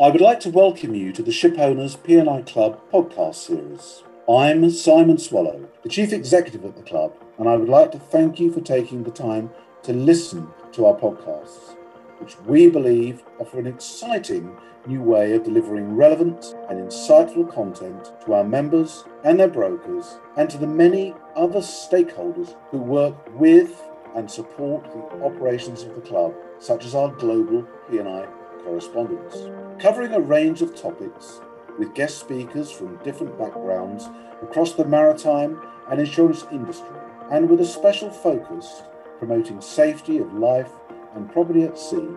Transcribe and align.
I 0.00 0.10
would 0.10 0.20
like 0.20 0.38
to 0.40 0.50
welcome 0.50 0.94
you 0.94 1.12
to 1.12 1.24
the 1.24 1.32
Shipowners 1.32 2.00
P&I 2.04 2.42
Club 2.42 2.80
podcast 2.92 3.34
series. 3.34 4.04
I'm 4.28 4.70
Simon 4.70 5.18
Swallow, 5.18 5.68
the 5.82 5.88
Chief 5.88 6.12
Executive 6.12 6.64
at 6.64 6.76
the 6.76 6.84
club, 6.84 7.14
and 7.36 7.48
I 7.48 7.56
would 7.56 7.68
like 7.68 7.90
to 7.90 7.98
thank 7.98 8.38
you 8.38 8.52
for 8.52 8.60
taking 8.60 9.02
the 9.02 9.10
time 9.10 9.50
to 9.82 9.92
listen 9.92 10.46
to 10.70 10.86
our 10.86 10.94
podcasts, 10.94 11.74
which 12.20 12.38
we 12.42 12.68
believe 12.68 13.24
offer 13.40 13.58
an 13.58 13.66
exciting 13.66 14.56
new 14.86 15.02
way 15.02 15.32
of 15.32 15.42
delivering 15.42 15.96
relevant 15.96 16.54
and 16.68 16.78
insightful 16.78 17.52
content 17.52 18.12
to 18.24 18.34
our 18.34 18.44
members 18.44 19.02
and 19.24 19.40
their 19.40 19.48
brokers, 19.48 20.20
and 20.36 20.48
to 20.48 20.58
the 20.58 20.66
many 20.68 21.12
other 21.34 21.58
stakeholders 21.58 22.54
who 22.70 22.78
work 22.78 23.16
with 23.36 23.82
and 24.14 24.30
support 24.30 24.84
the 24.84 25.24
operations 25.24 25.82
of 25.82 25.96
the 25.96 26.00
club, 26.02 26.32
such 26.60 26.84
as 26.84 26.94
our 26.94 27.10
global 27.16 27.66
P&I 27.90 28.28
correspondents, 28.68 29.48
covering 29.82 30.12
a 30.12 30.20
range 30.20 30.60
of 30.60 30.76
topics 30.76 31.40
with 31.78 31.94
guest 31.94 32.18
speakers 32.18 32.70
from 32.70 33.02
different 33.02 33.38
backgrounds 33.38 34.08
across 34.42 34.74
the 34.74 34.84
maritime 34.84 35.58
and 35.90 36.00
insurance 36.00 36.44
industry, 36.52 36.96
and 37.30 37.48
with 37.48 37.60
a 37.60 37.64
special 37.64 38.10
focus 38.10 38.82
promoting 39.18 39.60
safety 39.60 40.18
of 40.18 40.34
life 40.34 40.70
and 41.14 41.32
property 41.32 41.62
at 41.62 41.78
sea. 41.78 42.08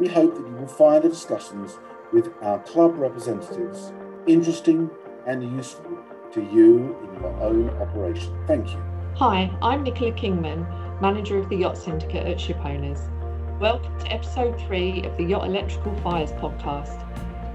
We 0.00 0.08
hope 0.08 0.34
that 0.34 0.48
you 0.48 0.54
will 0.54 0.66
find 0.66 1.04
the 1.04 1.10
discussions 1.10 1.78
with 2.12 2.32
our 2.40 2.58
club 2.60 2.96
representatives 2.96 3.92
interesting 4.26 4.90
and 5.26 5.42
useful 5.54 5.98
to 6.32 6.40
you 6.40 6.96
in 7.04 7.20
your 7.20 7.40
own 7.42 7.68
operation. 7.80 8.34
Thank 8.46 8.70
you. 8.70 8.82
Hi, 9.16 9.50
I'm 9.60 9.82
Nicola 9.82 10.12
Kingman, 10.12 10.66
manager 11.00 11.36
of 11.36 11.48
the 11.50 11.56
Yacht 11.56 11.76
Syndicate 11.76 12.26
at 12.26 12.38
Shipowners. 12.38 13.19
Welcome 13.60 13.98
to 13.98 14.10
episode 14.10 14.58
three 14.58 15.02
of 15.02 15.18
the 15.18 15.24
Yacht 15.24 15.44
Electrical 15.44 15.94
Fires 15.96 16.32
podcast. 16.32 17.06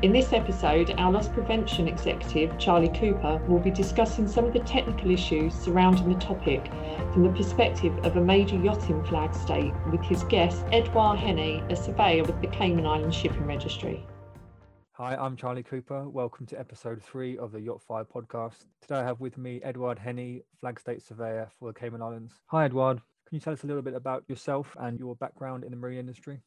In 0.03 0.13
this 0.13 0.33
episode, 0.33 0.93
our 0.99 1.11
loss 1.11 1.27
prevention 1.27 1.87
executive, 1.87 2.55
Charlie 2.59 2.89
Cooper, 2.89 3.43
will 3.47 3.57
be 3.57 3.71
discussing 3.71 4.27
some 4.27 4.45
of 4.45 4.53
the 4.53 4.59
technical 4.59 5.09
issues 5.09 5.55
surrounding 5.55 6.13
the 6.13 6.19
topic 6.19 6.63
from 7.11 7.23
the 7.23 7.31
perspective 7.31 7.91
of 8.05 8.17
a 8.17 8.21
major 8.21 8.55
yachting 8.55 9.03
flag 9.05 9.33
state 9.33 9.73
with 9.91 9.99
his 10.03 10.23
guest, 10.25 10.63
Edouard 10.71 11.17
Henney, 11.17 11.63
a 11.71 11.75
surveyor 11.75 12.23
with 12.23 12.39
the 12.39 12.49
Cayman 12.49 12.85
Islands 12.85 13.15
Shipping 13.15 13.47
Registry. 13.47 14.05
Hi, 14.91 15.15
I'm 15.15 15.35
Charlie 15.35 15.63
Cooper. 15.63 16.07
Welcome 16.07 16.45
to 16.45 16.59
episode 16.59 17.01
three 17.01 17.35
of 17.39 17.51
the 17.51 17.59
Yacht 17.61 17.81
Fire 17.81 18.05
podcast. 18.05 18.65
Today 18.79 18.97
I 18.97 19.03
have 19.03 19.21
with 19.21 19.39
me 19.39 19.59
Edouard 19.63 19.97
Henney, 19.97 20.43
Flag 20.59 20.79
State 20.79 21.01
Surveyor 21.01 21.49
for 21.57 21.73
the 21.73 21.79
Cayman 21.79 22.03
Islands. 22.03 22.35
Hi, 22.45 22.65
Edouard. 22.65 23.01
Can 23.27 23.35
you 23.35 23.39
tell 23.39 23.53
us 23.53 23.63
a 23.63 23.67
little 23.67 23.81
bit 23.81 23.95
about 23.95 24.23
yourself 24.27 24.75
and 24.79 24.99
your 24.99 25.15
background 25.15 25.63
in 25.63 25.71
the 25.71 25.77
marine 25.77 25.99
industry? 25.99 26.41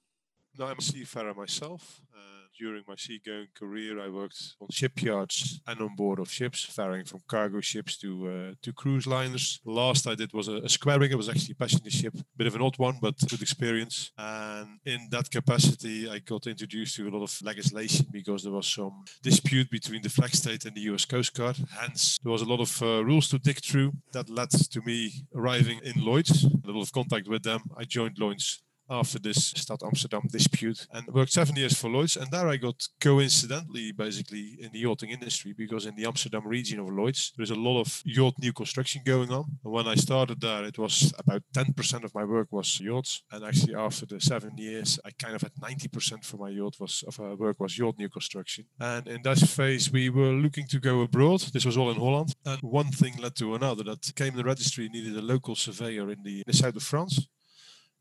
No, 0.59 0.67
I'm 0.67 0.79
a 0.79 0.83
seafarer 0.83 1.35
myself. 1.35 2.01
Uh, 2.15 2.38
during 2.59 2.83
my 2.87 2.97
seagoing 2.97 3.48
career, 3.55 4.01
I 4.01 4.09
worked 4.09 4.55
on 4.61 4.69
shipyards 4.70 5.61
and 5.67 5.81
on 5.81 5.95
board 5.95 6.19
of 6.19 6.31
ships, 6.31 6.64
varying 6.64 7.05
from 7.05 7.20
cargo 7.28 7.61
ships 7.61 7.97
to 7.98 8.11
uh, 8.28 8.55
to 8.62 8.73
cruise 8.73 9.06
liners. 9.06 9.61
Last 9.64 10.06
I 10.06 10.14
did 10.14 10.33
was 10.33 10.48
a, 10.48 10.56
a 10.56 10.69
square 10.69 10.98
rig. 10.98 11.12
It 11.12 11.17
was 11.17 11.29
actually 11.29 11.53
a 11.53 11.62
passenger 11.62 11.91
ship, 11.91 12.14
bit 12.36 12.47
of 12.47 12.55
an 12.55 12.62
odd 12.62 12.79
one, 12.79 12.98
but 13.01 13.14
good 13.29 13.42
experience. 13.42 14.11
And 14.19 14.81
in 14.84 15.09
that 15.11 15.31
capacity, 15.31 16.09
I 16.09 16.19
got 16.19 16.47
introduced 16.47 16.97
to 16.97 17.09
a 17.09 17.11
lot 17.11 17.23
of 17.23 17.42
legislation 17.42 18.06
because 18.11 18.42
there 18.42 18.53
was 18.53 18.67
some 18.67 19.05
dispute 19.23 19.70
between 19.70 20.03
the 20.03 20.11
flag 20.11 20.34
state 20.34 20.64
and 20.64 20.75
the 20.75 20.83
U.S. 20.92 21.05
Coast 21.05 21.34
Guard. 21.34 21.56
Hence, 21.81 22.19
there 22.23 22.33
was 22.33 22.42
a 22.42 22.51
lot 22.53 22.61
of 22.61 22.83
uh, 22.83 23.05
rules 23.05 23.29
to 23.29 23.39
dig 23.39 23.61
through. 23.62 23.92
That 24.12 24.29
led 24.29 24.51
to 24.51 24.81
me 24.83 25.12
arriving 25.34 25.81
in 25.84 26.05
Lloyd's. 26.05 26.45
A 26.45 26.70
lot 26.70 26.83
of 26.83 26.92
contact 26.92 27.29
with 27.29 27.42
them. 27.42 27.61
I 27.77 27.84
joined 27.84 28.19
Lloyd's 28.19 28.62
after 28.91 29.19
this 29.19 29.53
Stad 29.56 29.83
Amsterdam 29.84 30.22
dispute 30.31 30.86
and 30.92 31.06
worked 31.08 31.33
seven 31.33 31.56
years 31.56 31.78
for 31.78 31.89
Lloyd's. 31.91 32.17
And 32.17 32.31
there 32.31 32.48
I 32.48 32.56
got 32.56 32.89
coincidentally 33.00 33.92
basically 33.92 34.58
in 34.61 34.72
the 34.72 34.80
yachting 34.80 35.11
industry 35.11 35.55
because 35.56 35.86
in 35.86 35.97
the 35.97 36.06
Amsterdam 36.06 36.47
region 36.47 36.80
of 36.80 36.89
Lloyd's, 36.89 37.33
there's 37.36 37.50
a 37.50 37.55
lot 37.55 37.80
of 37.80 38.03
yacht 38.05 38.34
new 38.39 38.53
construction 38.53 39.03
going 39.05 39.30
on. 39.30 39.45
And 39.64 39.72
when 39.72 39.89
I 39.89 39.95
started 39.95 40.41
there, 40.41 40.64
it 40.64 40.78
was 40.78 41.13
about 41.18 41.42
10% 41.55 42.05
of 42.05 42.14
my 42.14 42.24
work 42.24 42.48
was 42.51 42.80
yachts. 42.80 43.23
And 43.30 43.45
actually 43.45 43.74
after 43.74 44.07
the 44.07 44.20
seven 44.20 44.57
years, 44.57 44.98
I 45.05 45.11
kind 45.11 45.34
of 45.34 45.42
had 45.42 45.55
90% 45.55 46.24
for 46.24 46.36
my 46.39 46.51
yacht 46.51 46.77
was 46.80 47.05
of 47.07 47.20
uh, 47.20 47.36
work 47.36 47.61
was 47.61 47.79
yacht 47.79 47.98
new 47.98 48.08
construction. 48.08 48.67
And 48.80 49.07
in 49.07 49.23
that 49.23 49.39
phase, 49.39 49.90
we 49.90 50.11
were 50.11 50.33
looking 50.33 50.67
to 50.68 50.80
go 50.80 51.01
abroad. 51.01 51.40
This 51.52 51.64
was 51.64 51.77
all 51.77 51.90
in 51.90 51.98
Holland. 51.98 52.34
And 52.45 52.61
one 52.63 52.90
thing 52.90 53.17
led 53.18 53.36
to 53.36 53.55
another 53.55 53.84
that 53.84 54.13
Cayman 54.14 54.45
registry 54.45 54.89
needed 54.89 55.17
a 55.17 55.23
local 55.23 55.55
surveyor 55.55 56.11
in 56.11 56.23
the, 56.23 56.39
in 56.39 56.45
the 56.46 56.52
south 56.52 56.77
of 56.77 56.83
France 56.83 57.27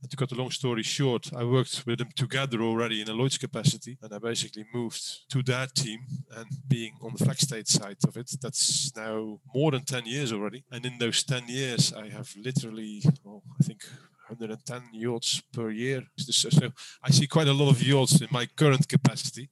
to 0.09 0.16
cut 0.16 0.31
a 0.31 0.35
long 0.35 0.52
story 0.52 0.84
short, 0.84 1.31
I 1.35 1.44
worked 1.44 1.85
with 1.85 2.00
them 2.00 2.09
together 2.16 2.62
already 2.62 3.02
in 3.02 3.09
a 3.09 3.13
Lloyd's 3.13 3.38
capacity, 3.38 3.97
and 4.02 4.13
I 4.13 4.19
basically 4.19 4.66
moved 4.74 5.30
to 5.31 5.44
that 5.44 5.75
team. 5.75 6.00
And 6.35 6.46
being 6.68 6.94
on 7.02 7.13
the 7.18 7.25
flag 7.25 7.38
state 7.38 7.68
side 7.68 7.97
of 8.07 8.16
it, 8.16 8.31
that's 8.41 8.96
now 8.96 9.40
more 9.53 9.72
than 9.72 9.84
10 9.84 10.06
years 10.06 10.31
already. 10.31 10.63
And 10.72 10.86
in 10.86 10.97
those 11.00 11.24
10 11.24 11.47
years, 11.47 11.94
I 11.94 12.09
have 12.09 12.31
literally, 12.38 13.03
well, 13.24 13.44
I 13.59 13.63
think 13.63 13.84
110 14.30 14.90
yachts 14.94 15.41
per 15.52 15.72
year. 15.72 16.03
So 16.18 16.72
I 17.03 17.12
see 17.12 17.28
quite 17.28 17.47
a 17.47 17.53
lot 17.53 17.69
of 17.69 17.81
yachts 17.81 18.22
in 18.22 18.28
my 18.31 18.46
current 18.46 18.88
capacity. 18.88 19.50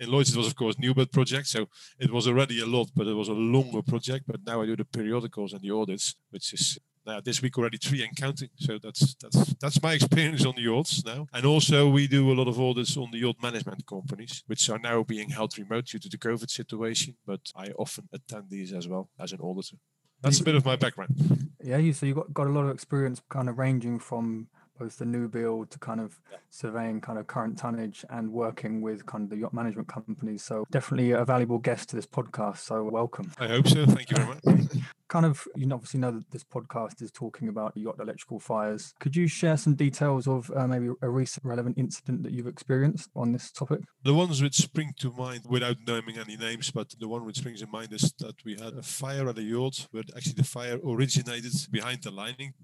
In 0.00 0.10
Lloyd's, 0.10 0.30
it 0.30 0.36
was 0.36 0.46
of 0.46 0.54
course 0.54 0.78
new 0.78 0.94
build 0.94 1.10
project, 1.10 1.48
so 1.48 1.66
it 1.98 2.12
was 2.12 2.28
already 2.28 2.60
a 2.60 2.66
lot, 2.66 2.88
but 2.94 3.08
it 3.08 3.14
was 3.14 3.28
a 3.28 3.32
longer 3.32 3.82
project. 3.82 4.26
But 4.28 4.44
now 4.46 4.62
I 4.62 4.66
do 4.66 4.76
the 4.76 4.84
periodicals 4.84 5.52
and 5.52 5.60
the 5.60 5.72
audits, 5.72 6.14
which 6.30 6.52
is 6.52 6.78
uh, 7.08 7.20
this 7.24 7.42
week 7.42 7.56
already 7.58 7.78
three 7.82 8.02
and 8.02 8.16
counting. 8.16 8.50
So 8.56 8.78
that's 8.78 9.14
that's 9.14 9.54
that's 9.60 9.82
my 9.82 9.94
experience 9.94 10.44
on 10.44 10.54
the 10.56 10.62
yachts 10.62 11.04
now. 11.04 11.26
And 11.32 11.44
also 11.44 11.88
we 11.88 12.06
do 12.06 12.30
a 12.32 12.34
lot 12.34 12.48
of 12.48 12.60
audits 12.60 12.96
on 12.96 13.10
the 13.10 13.18
yacht 13.18 13.36
management 13.42 13.86
companies, 13.86 14.42
which 14.46 14.68
are 14.70 14.78
now 14.78 15.02
being 15.02 15.30
held 15.30 15.58
remote 15.58 15.86
due 15.86 15.98
to 15.98 16.08
the 16.08 16.18
COVID 16.18 16.50
situation. 16.50 17.16
But 17.26 17.40
I 17.56 17.68
often 17.78 18.08
attend 18.12 18.50
these 18.50 18.72
as 18.72 18.86
well 18.88 19.10
as 19.18 19.32
an 19.32 19.40
auditor. 19.40 19.76
That's 20.22 20.40
a 20.40 20.44
bit 20.44 20.56
of 20.56 20.64
my 20.64 20.76
background. 20.76 21.50
Yeah, 21.62 21.76
you 21.78 21.92
so 21.92 22.06
you 22.06 22.14
got 22.14 22.32
got 22.32 22.46
a 22.46 22.50
lot 22.50 22.64
of 22.64 22.70
experience, 22.70 23.22
kind 23.28 23.48
of 23.48 23.58
ranging 23.58 24.00
from 24.00 24.48
both 24.78 24.98
the 24.98 25.04
new 25.04 25.28
build 25.28 25.70
to 25.70 25.78
kind 25.78 26.00
of 26.00 26.20
yeah. 26.30 26.38
surveying 26.50 27.00
kind 27.00 27.18
of 27.18 27.26
current 27.26 27.58
tonnage 27.58 28.04
and 28.10 28.32
working 28.32 28.80
with 28.80 29.06
kind 29.06 29.24
of 29.24 29.30
the 29.30 29.36
yacht 29.36 29.54
management 29.54 29.88
companies. 29.88 30.42
So 30.42 30.64
definitely 30.70 31.12
a 31.12 31.24
valuable 31.24 31.58
guest 31.58 31.88
to 31.90 31.96
this 31.96 32.06
podcast. 32.06 32.58
So 32.58 32.84
welcome. 32.84 33.32
I 33.38 33.48
hope 33.48 33.68
so. 33.68 33.86
Thank 33.86 34.10
you 34.10 34.16
very 34.16 34.28
much. 34.28 34.78
kind 35.08 35.24
of 35.24 35.48
you 35.56 35.68
obviously 35.72 35.98
know 35.98 36.10
that 36.10 36.30
this 36.30 36.44
podcast 36.44 37.00
is 37.02 37.10
talking 37.10 37.48
about 37.48 37.76
yacht 37.76 37.96
electrical 37.98 38.38
fires. 38.38 38.94
Could 39.00 39.16
you 39.16 39.26
share 39.26 39.56
some 39.56 39.74
details 39.74 40.28
of 40.28 40.50
uh, 40.54 40.66
maybe 40.66 40.90
a 41.02 41.08
recent 41.08 41.44
relevant 41.44 41.78
incident 41.78 42.22
that 42.22 42.32
you've 42.32 42.46
experienced 42.46 43.10
on 43.16 43.32
this 43.32 43.50
topic? 43.50 43.80
The 44.04 44.14
ones 44.14 44.42
which 44.42 44.56
spring 44.56 44.92
to 45.00 45.10
mind, 45.12 45.42
without 45.48 45.76
naming 45.86 46.18
any 46.18 46.36
names, 46.36 46.70
but 46.70 46.94
the 46.98 47.08
one 47.08 47.24
which 47.24 47.38
springs 47.38 47.62
in 47.62 47.70
mind 47.70 47.92
is 47.92 48.12
that 48.18 48.36
we 48.44 48.52
had 48.52 48.74
a 48.74 48.82
fire 48.82 49.28
at 49.28 49.38
a 49.38 49.42
yacht, 49.42 49.88
where 49.90 50.04
actually 50.14 50.34
the 50.34 50.44
fire 50.44 50.78
originated 50.84 51.52
behind 51.70 52.02
the 52.02 52.10
lining. 52.10 52.54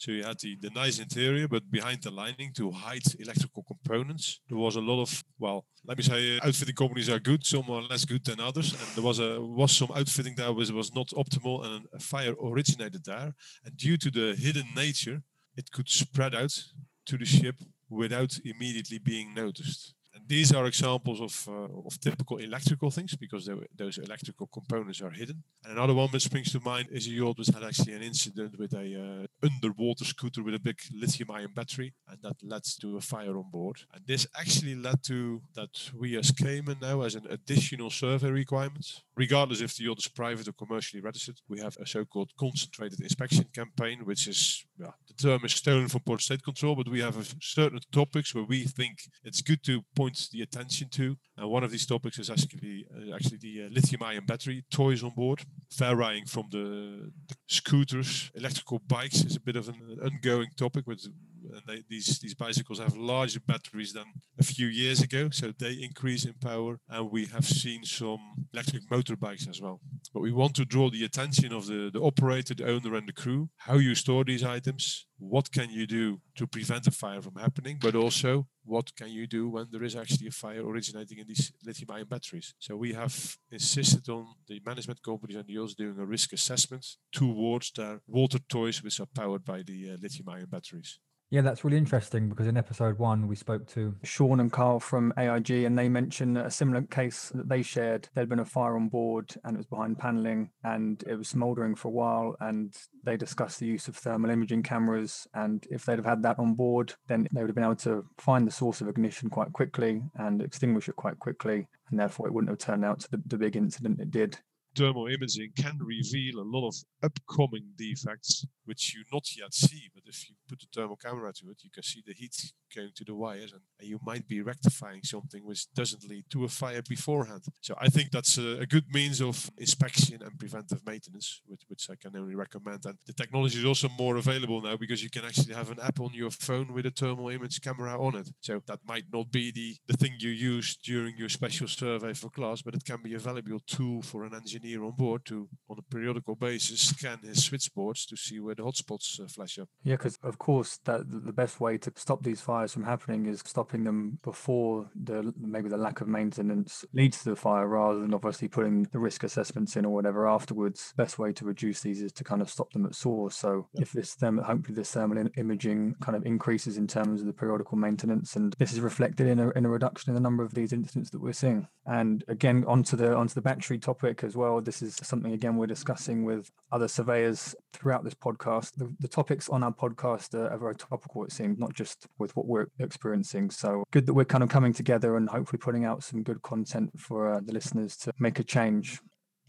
So 0.00 0.12
you 0.12 0.24
had 0.24 0.38
the, 0.40 0.56
the 0.58 0.70
nice 0.70 0.98
interior, 0.98 1.46
but 1.46 1.70
behind 1.70 2.02
the 2.02 2.10
lining 2.10 2.54
to 2.54 2.70
hide 2.70 3.02
electrical 3.18 3.62
components, 3.62 4.40
there 4.48 4.56
was 4.56 4.76
a 4.76 4.80
lot 4.80 5.02
of, 5.02 5.22
well, 5.38 5.66
let 5.84 5.98
me 5.98 6.02
say, 6.02 6.38
uh, 6.38 6.46
outfitting 6.46 6.74
companies 6.74 7.10
are 7.10 7.18
good, 7.18 7.44
some 7.44 7.68
are 7.68 7.82
less 7.82 8.06
good 8.06 8.24
than 8.24 8.40
others. 8.40 8.72
And 8.72 8.80
there 8.94 9.04
was 9.04 9.18
a 9.18 9.38
was 9.38 9.72
some 9.72 9.90
outfitting 9.94 10.36
that 10.36 10.54
was, 10.54 10.72
was 10.72 10.94
not 10.94 11.08
optimal 11.08 11.66
and 11.66 11.84
a 11.92 11.98
fire 11.98 12.34
originated 12.42 13.04
there. 13.04 13.34
And 13.62 13.76
due 13.76 13.98
to 13.98 14.10
the 14.10 14.34
hidden 14.34 14.68
nature, 14.74 15.20
it 15.54 15.70
could 15.70 15.90
spread 15.90 16.34
out 16.34 16.58
to 17.04 17.18
the 17.18 17.26
ship 17.26 17.56
without 17.90 18.38
immediately 18.42 18.98
being 18.98 19.34
noticed. 19.34 19.94
These 20.30 20.52
are 20.52 20.64
examples 20.66 21.20
of, 21.20 21.48
uh, 21.48 21.86
of 21.88 21.98
typical 21.98 22.36
electrical 22.36 22.92
things 22.92 23.16
because 23.16 23.50
those 23.76 23.98
electrical 23.98 24.46
components 24.46 25.02
are 25.02 25.10
hidden. 25.10 25.42
And 25.64 25.72
another 25.72 25.92
one 25.92 26.08
that 26.12 26.22
springs 26.22 26.52
to 26.52 26.60
mind 26.60 26.86
is 26.92 27.08
a 27.08 27.10
yacht 27.10 27.36
which 27.36 27.48
had 27.48 27.64
actually 27.64 27.94
an 27.94 28.02
incident 28.02 28.56
with 28.56 28.72
a 28.74 29.26
uh, 29.26 29.26
underwater 29.44 30.04
scooter 30.04 30.44
with 30.44 30.54
a 30.54 30.60
big 30.60 30.78
lithium-ion 30.94 31.52
battery, 31.52 31.94
and 32.08 32.18
that 32.22 32.36
led 32.44 32.62
to 32.80 32.96
a 32.96 33.00
fire 33.00 33.36
on 33.36 33.50
board. 33.50 33.78
And 33.92 34.06
this 34.06 34.28
actually 34.38 34.76
led 34.76 35.02
to 35.06 35.42
that 35.56 35.90
we 35.98 36.16
as 36.16 36.30
Cayman 36.30 36.76
now, 36.80 37.00
as 37.00 37.16
an 37.16 37.26
additional 37.28 37.90
survey 37.90 38.30
requirement, 38.30 38.86
regardless 39.16 39.60
if 39.60 39.76
the 39.76 39.86
yacht 39.86 39.98
is 39.98 40.06
private 40.06 40.46
or 40.46 40.52
commercially 40.52 41.02
registered, 41.02 41.40
we 41.48 41.58
have 41.58 41.76
a 41.78 41.86
so-called 41.86 42.30
concentrated 42.38 43.00
inspection 43.00 43.46
campaign, 43.52 44.04
which 44.04 44.28
is 44.28 44.64
yeah, 44.80 44.92
the 45.08 45.14
term 45.14 45.44
is 45.44 45.52
stolen 45.52 45.88
from 45.88 46.00
Port 46.00 46.22
State 46.22 46.42
Control, 46.42 46.74
but 46.74 46.88
we 46.88 47.00
have 47.00 47.34
certain 47.42 47.80
topics 47.92 48.34
where 48.34 48.44
we 48.44 48.64
think 48.64 48.98
it's 49.24 49.42
good 49.42 49.62
to 49.64 49.82
point 49.94 50.28
the 50.32 50.40
attention 50.40 50.88
to. 50.92 51.16
And 51.36 51.50
one 51.50 51.64
of 51.64 51.70
these 51.70 51.86
topics 51.86 52.18
is 52.18 52.30
actually 52.30 52.86
uh, 52.94 53.14
actually 53.14 53.38
the 53.38 53.66
uh, 53.66 53.68
lithium-ion 53.70 54.24
battery 54.24 54.64
toys 54.70 55.02
on 55.04 55.10
board, 55.10 55.42
varying 55.76 56.24
from 56.24 56.44
the, 56.50 57.10
the, 57.28 57.34
scooters, 57.46 58.30
electrical 58.34 58.80
bikes 58.86 59.22
is 59.24 59.36
a 59.36 59.40
bit 59.40 59.56
of 59.56 59.68
an 59.68 59.98
ongoing 60.02 60.48
topic 60.56 60.86
with 60.86 61.06
and 61.52 61.62
they, 61.66 61.82
these 61.88 62.18
these 62.18 62.34
bicycles 62.34 62.78
have 62.78 62.96
larger 62.96 63.40
batteries 63.40 63.92
than 63.92 64.06
a 64.38 64.42
few 64.42 64.66
years 64.66 65.00
ago, 65.02 65.30
so 65.30 65.52
they 65.58 65.72
increase 65.72 66.24
in 66.24 66.34
power. 66.34 66.80
And 66.88 67.10
we 67.10 67.26
have 67.26 67.44
seen 67.44 67.84
some 67.84 68.20
electric 68.52 68.88
motorbikes 68.88 69.48
as 69.48 69.60
well. 69.60 69.80
But 70.12 70.20
we 70.20 70.32
want 70.32 70.54
to 70.56 70.64
draw 70.64 70.90
the 70.90 71.04
attention 71.04 71.52
of 71.52 71.66
the, 71.66 71.90
the 71.92 72.00
operator, 72.00 72.54
the 72.54 72.68
owner, 72.68 72.94
and 72.94 73.08
the 73.08 73.12
crew. 73.12 73.50
How 73.58 73.76
you 73.76 73.94
store 73.94 74.24
these 74.24 74.44
items, 74.44 75.06
what 75.18 75.52
can 75.52 75.70
you 75.70 75.86
do 75.86 76.20
to 76.36 76.46
prevent 76.46 76.86
a 76.86 76.90
fire 76.90 77.20
from 77.20 77.36
happening, 77.36 77.78
but 77.80 77.94
also 77.94 78.48
what 78.64 78.94
can 78.96 79.08
you 79.08 79.26
do 79.26 79.48
when 79.48 79.66
there 79.70 79.82
is 79.82 79.96
actually 79.96 80.28
a 80.28 80.30
fire 80.30 80.66
originating 80.66 81.18
in 81.18 81.26
these 81.26 81.52
lithium-ion 81.64 82.06
batteries. 82.06 82.54
So 82.58 82.76
we 82.76 82.92
have 82.94 83.36
insisted 83.50 84.08
on 84.08 84.26
the 84.48 84.60
management 84.64 85.02
companies 85.02 85.36
and 85.36 85.46
the 85.46 85.74
doing 85.76 85.98
a 85.98 86.06
risk 86.06 86.32
assessment 86.32 86.86
towards 87.12 87.72
their 87.72 88.00
water 88.06 88.38
toys 88.38 88.82
which 88.82 89.00
are 89.00 89.08
powered 89.14 89.44
by 89.44 89.62
the 89.62 89.90
uh, 89.90 89.96
lithium-ion 90.00 90.46
batteries. 90.46 90.98
Yeah, 91.32 91.42
that's 91.42 91.62
really 91.62 91.76
interesting 91.76 92.28
because 92.28 92.48
in 92.48 92.56
episode 92.56 92.98
one, 92.98 93.28
we 93.28 93.36
spoke 93.36 93.64
to 93.68 93.94
Sean 94.02 94.40
and 94.40 94.50
Carl 94.50 94.80
from 94.80 95.12
AIG, 95.16 95.50
and 95.62 95.78
they 95.78 95.88
mentioned 95.88 96.36
a 96.36 96.50
similar 96.50 96.82
case 96.82 97.30
that 97.36 97.48
they 97.48 97.62
shared. 97.62 98.08
There'd 98.14 98.28
been 98.28 98.40
a 98.40 98.44
fire 98.44 98.74
on 98.74 98.88
board 98.88 99.32
and 99.44 99.54
it 99.54 99.58
was 99.58 99.66
behind 99.66 99.96
paneling 99.96 100.50
and 100.64 101.00
it 101.06 101.14
was 101.14 101.28
smoldering 101.28 101.76
for 101.76 101.86
a 101.86 101.92
while. 101.92 102.34
And 102.40 102.76
they 103.04 103.16
discussed 103.16 103.60
the 103.60 103.66
use 103.66 103.86
of 103.86 103.94
thermal 103.94 104.30
imaging 104.30 104.64
cameras. 104.64 105.28
And 105.32 105.64
if 105.70 105.84
they'd 105.84 106.00
have 106.00 106.04
had 106.04 106.24
that 106.24 106.40
on 106.40 106.54
board, 106.54 106.94
then 107.06 107.28
they 107.32 107.42
would 107.42 107.50
have 107.50 107.54
been 107.54 107.62
able 107.62 107.76
to 107.76 108.04
find 108.18 108.44
the 108.44 108.52
source 108.52 108.80
of 108.80 108.88
ignition 108.88 109.30
quite 109.30 109.52
quickly 109.52 110.02
and 110.16 110.42
extinguish 110.42 110.88
it 110.88 110.96
quite 110.96 111.20
quickly. 111.20 111.68
And 111.92 112.00
therefore, 112.00 112.26
it 112.26 112.34
wouldn't 112.34 112.50
have 112.50 112.58
turned 112.58 112.84
out 112.84 113.00
to 113.00 113.10
the, 113.12 113.22
the 113.24 113.38
big 113.38 113.54
incident 113.54 114.00
it 114.00 114.10
did 114.10 114.38
thermal 114.76 115.08
imaging 115.08 115.50
can 115.56 115.76
reveal 115.80 116.38
a 116.38 116.46
lot 116.46 116.68
of 116.68 116.74
upcoming 117.02 117.70
defects 117.76 118.46
which 118.64 118.94
you 118.94 119.02
not 119.12 119.24
yet 119.36 119.52
see. 119.52 119.90
But 119.92 120.04
if 120.06 120.28
you 120.28 120.36
put 120.50 120.60
the 120.60 120.66
thermal 120.74 120.96
camera 120.96 121.32
to 121.32 121.50
it, 121.50 121.58
you 121.62 121.70
can 121.70 121.82
see 121.82 122.02
the 122.04 122.12
heat 122.12 122.34
going 122.74 122.90
to 122.94 123.04
the 123.04 123.14
wires, 123.14 123.52
and, 123.52 123.62
you 123.82 123.98
might 124.04 124.28
be 124.28 124.42
rectifying 124.42 125.02
something 125.02 125.42
which 125.44 125.72
doesn't 125.72 126.04
lead 126.04 126.24
to 126.30 126.44
a 126.44 126.48
fire 126.48 126.82
beforehand. 126.86 127.42
So 127.62 127.74
I 127.80 127.88
think 127.88 128.10
that's 128.10 128.36
a, 128.36 128.60
a 128.60 128.66
good 128.66 128.84
means 128.92 129.22
of 129.22 129.50
inspection 129.56 130.22
and 130.22 130.38
preventive 130.38 130.84
maintenance, 130.86 131.40
which, 131.46 131.62
which 131.68 131.88
I 131.90 131.94
can 131.96 132.14
only 132.14 132.34
recommend. 132.34 132.84
And 132.84 132.96
the 133.06 133.14
technology 133.14 133.58
is 133.58 133.64
also 133.64 133.88
more 133.98 134.16
available 134.16 134.60
now 134.60 134.76
because 134.76 135.02
you 135.02 135.08
can 135.08 135.24
actually 135.24 135.54
have 135.54 135.70
an 135.70 135.80
app 135.82 135.98
on 135.98 136.10
your 136.12 136.30
phone 136.30 136.74
with 136.74 136.84
a 136.84 136.90
thermal 136.90 137.30
image 137.30 137.60
camera 137.62 137.98
on 137.98 138.16
it. 138.16 138.28
So 138.40 138.62
that 138.66 138.80
might 138.86 139.04
not 139.10 139.32
be 139.32 139.50
the, 139.50 139.76
the 139.88 139.96
thing 139.96 140.12
you 140.18 140.30
use 140.30 140.76
during 140.76 141.16
your 141.16 141.30
special 141.30 141.68
survey 141.68 142.12
for 142.12 142.28
class, 142.28 142.60
but 142.60 142.74
it 142.74 142.84
can 142.84 143.02
be 143.02 143.14
a 143.14 143.18
valuable 143.18 143.60
tool 143.66 144.02
for 144.02 144.24
an 144.24 144.34
engineer 144.34 144.84
on 144.84 144.92
board 144.92 145.24
to, 145.24 145.48
on 145.70 145.78
a 145.78 145.82
periodical 145.82 146.34
basis, 146.34 146.80
scan 146.80 147.18
his 147.22 147.44
switchboards 147.44 148.04
to 148.06 148.16
see 148.16 148.40
where 148.40 148.54
the 148.54 148.62
hotspots 148.62 149.18
uh, 149.20 149.26
flash 149.26 149.58
up. 149.58 149.68
Yeah, 149.82 149.96
because 149.96 150.18
of 150.22 150.38
course 150.40 150.78
that 150.86 151.02
the 151.08 151.32
best 151.32 151.60
way 151.60 151.78
to 151.78 151.92
stop 151.94 152.24
these 152.24 152.40
fires 152.40 152.72
from 152.72 152.82
happening 152.82 153.26
is 153.26 153.42
stopping 153.44 153.84
them 153.84 154.18
before 154.24 154.90
the 155.00 155.32
maybe 155.38 155.68
the 155.68 155.76
lack 155.76 156.00
of 156.00 156.08
maintenance 156.08 156.84
leads 156.92 157.22
to 157.22 157.30
the 157.30 157.36
fire, 157.36 157.68
rather 157.68 158.00
than 158.00 158.14
obviously 158.14 158.48
putting 158.48 158.84
the 158.90 158.98
risk 158.98 159.22
assessments 159.22 159.76
in 159.76 159.84
or 159.84 159.94
whatever 159.94 160.26
afterwards. 160.26 160.92
Best 160.96 161.18
way 161.18 161.32
to 161.32 161.44
reduce 161.44 161.80
these 161.82 162.02
is 162.02 162.12
to 162.12 162.24
kind 162.24 162.42
of 162.42 162.50
stop 162.50 162.72
them 162.72 162.86
at 162.86 162.94
source. 162.94 163.36
So 163.36 163.68
yeah. 163.74 163.82
if 163.82 163.92
this 163.92 164.14
thermal, 164.14 164.42
hopefully 164.42 164.74
this 164.74 164.90
thermal 164.90 165.28
imaging 165.36 165.94
kind 166.00 166.16
of 166.16 166.24
increases 166.26 166.76
in 166.78 166.88
terms 166.88 167.20
of 167.20 167.26
the 167.26 167.32
periodical 167.32 167.76
maintenance, 167.76 168.34
and 168.34 168.56
this 168.58 168.72
is 168.72 168.80
reflected 168.80 169.28
in 169.28 169.38
a 169.38 169.50
in 169.50 169.66
a 169.66 169.68
reduction 169.68 170.10
in 170.10 170.14
the 170.14 170.20
number 170.20 170.42
of 170.42 170.54
these 170.54 170.72
incidents 170.72 171.10
that 171.10 171.20
we're 171.20 171.34
seeing. 171.34 171.68
And 171.86 172.24
again, 172.28 172.64
onto 172.66 172.96
the 172.96 173.14
onto 173.14 173.34
the 173.34 173.42
battery 173.42 173.78
topic 173.78 174.24
as 174.24 174.36
well. 174.36 174.60
This 174.62 174.80
is 174.80 174.96
something 175.02 175.32
again 175.32 175.56
we're 175.56 175.66
discussing 175.66 176.24
with 176.24 176.50
other 176.72 176.88
surveyors 176.88 177.54
throughout 177.74 178.04
this 178.04 178.14
podcast. 178.14 178.72
The, 178.76 178.92
the 179.00 179.08
topics 179.08 179.48
on 179.48 179.62
our 179.62 179.72
podcast 179.72 180.29
are, 180.34 180.50
are, 180.50 180.58
very 180.58 180.74
topical, 180.76 181.24
it 181.24 181.32
seems, 181.32 181.58
not 181.58 181.74
just 181.74 182.06
with 182.18 182.34
what 182.36 182.46
we're 182.46 182.66
experiencing. 182.78 183.50
So 183.50 183.84
good 183.90 184.06
that 184.06 184.14
we're 184.14 184.24
kind 184.24 184.42
of 184.42 184.50
coming 184.50 184.72
together 184.72 185.16
and 185.16 185.28
hopefully 185.28 185.58
putting 185.58 185.84
out 185.84 186.02
some 186.02 186.22
good 186.22 186.42
content 186.42 186.90
for 186.98 187.32
uh, 187.34 187.40
the 187.44 187.52
listeners 187.52 187.96
to 187.98 188.12
make 188.18 188.38
a 188.38 188.44
change 188.44 189.00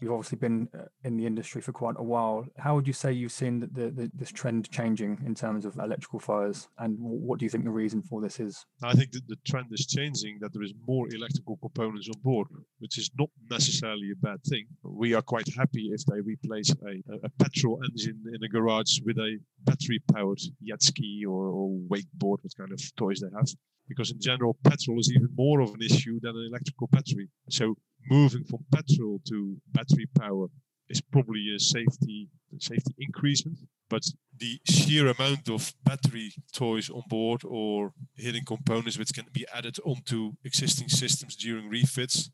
you've 0.02 0.12
obviously 0.12 0.38
been 0.38 0.68
uh, 0.78 0.84
in 1.04 1.16
the 1.16 1.24
industry 1.24 1.62
for 1.62 1.72
quite 1.72 1.94
a 1.98 2.02
while. 2.02 2.44
How 2.58 2.74
would 2.74 2.86
you 2.86 2.92
say 2.92 3.12
you've 3.12 3.32
seen 3.32 3.60
the, 3.60 3.90
the, 3.90 4.10
this 4.14 4.32
trend 4.32 4.70
changing 4.70 5.22
in 5.24 5.34
terms 5.34 5.64
of 5.64 5.76
electrical 5.78 6.18
fires, 6.18 6.68
and 6.78 6.96
what 6.98 7.38
do 7.38 7.44
you 7.44 7.50
think 7.50 7.64
the 7.64 7.70
reason 7.70 8.02
for 8.02 8.20
this 8.20 8.40
is? 8.40 8.66
I 8.82 8.92
think 8.94 9.12
that 9.12 9.26
the 9.28 9.36
trend 9.46 9.68
is 9.70 9.86
changing. 9.86 10.38
That 10.40 10.52
there 10.52 10.62
is 10.62 10.74
more 10.86 11.06
electrical 11.14 11.56
components 11.58 12.08
on 12.08 12.20
board, 12.22 12.48
which 12.80 12.98
is 12.98 13.10
not 13.18 13.30
necessarily 13.50 14.10
a 14.12 14.16
bad 14.16 14.42
thing. 14.44 14.66
We 14.82 15.14
are 15.14 15.22
quite 15.22 15.48
happy 15.56 15.90
if 15.92 16.04
they 16.06 16.20
replace 16.20 16.70
a, 16.70 17.02
a 17.24 17.30
petrol 17.38 17.80
engine 17.84 18.22
in 18.34 18.42
a 18.42 18.48
garage 18.48 19.00
with 19.04 19.18
a 19.18 19.38
battery-powered 19.64 20.40
jet 20.62 20.82
ski 20.82 21.24
or, 21.26 21.46
or 21.46 21.68
wakeboard, 21.88 22.38
what 22.42 22.56
kind 22.56 22.72
of 22.72 22.80
toys 22.96 23.20
they 23.20 23.28
have 23.36 23.48
because 23.88 24.10
in 24.10 24.20
general 24.20 24.56
petrol 24.64 24.98
is 24.98 25.10
even 25.10 25.28
more 25.36 25.60
of 25.60 25.70
an 25.74 25.82
issue 25.82 26.20
than 26.20 26.36
an 26.36 26.46
electrical 26.48 26.86
battery 26.86 27.28
so 27.50 27.74
moving 28.10 28.44
from 28.44 28.64
petrol 28.72 29.20
to 29.28 29.56
battery 29.72 30.06
power 30.18 30.46
is 30.88 31.00
probably 31.00 31.54
a 31.54 31.58
safety 31.58 32.28
safety 32.58 32.94
increasement. 32.98 33.58
But 33.88 34.02
the 34.38 34.58
sheer 34.64 35.08
amount 35.08 35.48
of 35.48 35.74
battery 35.84 36.32
toys 36.52 36.90
on 36.90 37.02
board 37.08 37.42
or 37.44 37.92
hidden 38.16 38.44
components 38.46 38.98
which 38.98 39.12
can 39.12 39.26
be 39.32 39.46
added 39.54 39.76
onto 39.84 40.32
existing 40.44 40.88
systems 40.88 41.36
during 41.36 41.68
refits, 41.68 42.30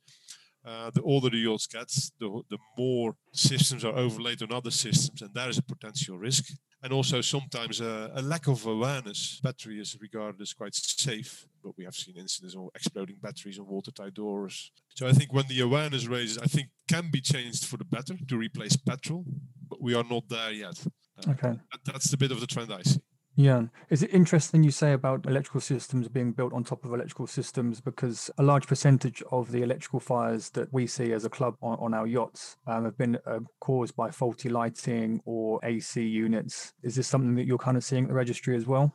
uh, 0.64 0.90
the 0.94 1.02
older 1.02 1.30
the 1.30 1.38
yachts 1.38 1.66
get, 1.66 1.88
the, 2.20 2.42
the 2.50 2.58
more 2.76 3.14
systems 3.32 3.84
are 3.84 3.96
overlaid 3.96 4.42
on 4.42 4.52
other 4.52 4.70
systems, 4.70 5.22
and 5.22 5.32
there 5.34 5.48
is 5.48 5.58
a 5.58 5.62
potential 5.62 6.18
risk 6.18 6.44
and 6.82 6.92
also 6.92 7.20
sometimes 7.20 7.80
a, 7.80 8.10
a, 8.14 8.22
lack 8.22 8.46
of 8.46 8.64
awareness. 8.66 9.40
Battery 9.42 9.80
is 9.80 9.96
regarded 10.00 10.40
as 10.40 10.52
quite 10.52 10.74
safe, 10.74 11.46
but 11.62 11.76
we 11.76 11.84
have 11.84 11.94
seen 11.94 12.16
incidents 12.16 12.54
of 12.54 12.68
exploding 12.74 13.16
batteries 13.20 13.58
on 13.58 13.66
watertight 13.66 14.14
doors. 14.14 14.70
So 14.94 15.06
I 15.06 15.12
think 15.12 15.32
when 15.32 15.46
the 15.48 15.60
awareness 15.60 16.06
raises, 16.06 16.38
I 16.38 16.46
think 16.46 16.68
can 16.88 17.10
be 17.10 17.20
changed 17.20 17.64
for 17.66 17.76
the 17.76 17.84
better 17.84 18.14
to 18.16 18.36
replace 18.36 18.76
petrol, 18.76 19.24
but 19.68 19.82
we 19.82 19.94
are 19.94 20.04
not 20.04 20.28
there 20.28 20.52
yet. 20.52 20.80
Uh, 21.18 21.32
okay, 21.32 21.58
that, 21.72 21.80
that's 21.84 22.10
the 22.10 22.16
bit 22.16 22.30
of 22.30 22.40
the 22.40 22.46
trend 22.46 22.72
I 22.72 22.82
see. 22.82 23.00
Yeah. 23.38 23.66
Is 23.88 24.02
it 24.02 24.12
interesting 24.12 24.64
you 24.64 24.72
say 24.72 24.92
about 24.92 25.24
electrical 25.24 25.60
systems 25.60 26.08
being 26.08 26.32
built 26.32 26.52
on 26.52 26.64
top 26.64 26.84
of 26.84 26.92
electrical 26.92 27.28
systems? 27.28 27.80
Because 27.80 28.32
a 28.36 28.42
large 28.42 28.66
percentage 28.66 29.22
of 29.30 29.52
the 29.52 29.62
electrical 29.62 30.00
fires 30.00 30.50
that 30.50 30.72
we 30.72 30.88
see 30.88 31.12
as 31.12 31.24
a 31.24 31.30
club 31.30 31.54
on, 31.62 31.78
on 31.78 31.94
our 31.94 32.08
yachts 32.08 32.56
um, 32.66 32.84
have 32.84 32.98
been 32.98 33.16
uh, 33.24 33.38
caused 33.60 33.94
by 33.94 34.10
faulty 34.10 34.48
lighting 34.48 35.22
or 35.24 35.60
AC 35.62 36.02
units. 36.02 36.72
Is 36.82 36.96
this 36.96 37.06
something 37.06 37.36
that 37.36 37.46
you're 37.46 37.58
kind 37.58 37.76
of 37.76 37.84
seeing 37.84 38.02
at 38.02 38.08
the 38.08 38.14
registry 38.14 38.56
as 38.56 38.66
well? 38.66 38.92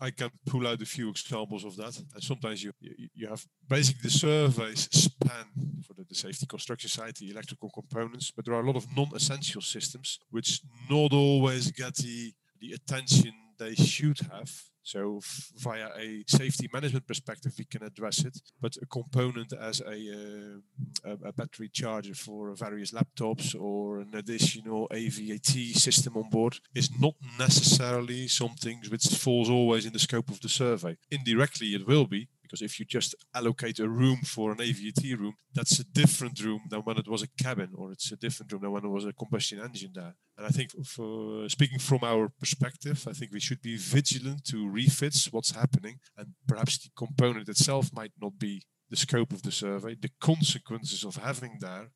I 0.00 0.10
can 0.10 0.30
pull 0.46 0.66
out 0.66 0.80
a 0.80 0.86
few 0.86 1.10
examples 1.10 1.62
of 1.62 1.76
that. 1.76 1.94
And 2.14 2.22
sometimes 2.22 2.64
you 2.64 2.72
you, 2.80 3.28
have 3.28 3.44
basically 3.68 4.04
the 4.04 4.10
surveys 4.10 4.88
span 4.90 5.44
for 5.86 5.92
the, 5.92 6.04
the 6.04 6.14
Safety 6.14 6.46
Construction 6.46 6.88
Society 6.88 7.30
electrical 7.30 7.68
components, 7.68 8.32
but 8.34 8.46
there 8.46 8.54
are 8.54 8.62
a 8.62 8.66
lot 8.66 8.76
of 8.76 8.86
non-essential 8.96 9.60
systems 9.60 10.18
which 10.30 10.62
not 10.88 11.12
always 11.12 11.70
get 11.70 11.96
the 11.96 12.32
the 12.58 12.72
attention 12.72 13.32
they 13.58 13.74
should 13.74 14.20
have. 14.30 14.50
So 14.84 15.20
via 15.56 15.90
a 15.96 16.24
safety 16.26 16.68
management 16.72 17.06
perspective, 17.06 17.52
we 17.56 17.64
can 17.64 17.84
address 17.84 18.24
it. 18.24 18.40
But 18.60 18.76
a 18.82 18.86
component 18.86 19.52
as 19.52 19.80
a, 19.80 20.60
uh, 21.06 21.16
a, 21.24 21.32
battery 21.32 21.68
charger 21.72 22.14
for 22.14 22.52
various 22.54 22.90
laptops 22.90 23.54
or 23.58 24.00
an 24.00 24.10
additional 24.14 24.88
AVAT 24.92 25.76
system 25.76 26.16
on 26.16 26.30
board 26.30 26.58
is 26.74 26.90
not 26.98 27.14
necessarily 27.38 28.26
something 28.26 28.82
which 28.88 29.06
falls 29.06 29.48
always 29.48 29.86
in 29.86 29.92
the 29.92 30.00
scope 30.00 30.30
of 30.30 30.40
the 30.40 30.48
survey. 30.48 30.96
Indirectly, 31.12 31.68
it 31.68 31.86
will 31.86 32.06
be 32.06 32.28
because 32.52 32.62
if 32.62 32.78
you 32.78 32.84
just 32.84 33.14
allocate 33.34 33.78
a 33.78 33.88
room 33.88 34.18
for 34.18 34.52
an 34.52 34.58
AVT 34.58 35.18
room, 35.18 35.34
that's 35.54 35.80
a 35.80 35.84
different 35.84 36.38
room 36.44 36.60
than 36.68 36.80
when 36.80 36.98
it 36.98 37.08
was 37.08 37.22
a 37.22 37.42
cabin, 37.42 37.70
or 37.74 37.90
it's 37.92 38.12
a 38.12 38.16
different 38.16 38.52
room 38.52 38.60
than 38.60 38.70
when 38.70 38.84
it 38.84 38.88
was 38.88 39.06
a 39.06 39.12
combustion 39.14 39.58
engine 39.58 39.92
there. 39.94 40.14
And 40.36 40.46
I 40.46 40.50
think, 40.50 40.70
for 40.84 41.48
speaking 41.48 41.78
from 41.78 42.00
our 42.02 42.28
perspective, 42.28 43.06
I 43.08 43.14
think 43.14 43.32
we 43.32 43.40
should 43.40 43.62
be 43.62 43.78
vigilant 43.78 44.44
to 44.46 44.68
refits 44.68 45.32
what's 45.32 45.52
happening, 45.52 46.00
and 46.14 46.34
perhaps 46.46 46.76
the 46.76 46.90
component 46.94 47.48
itself 47.48 47.90
might 47.94 48.12
not 48.20 48.38
be 48.38 48.64
the 48.90 48.96
scope 48.96 49.32
of 49.32 49.42
the 49.42 49.52
survey. 49.52 49.94
The 49.94 50.10
consequences 50.20 51.04
of 51.04 51.16
having 51.16 51.56
there, 51.60 51.88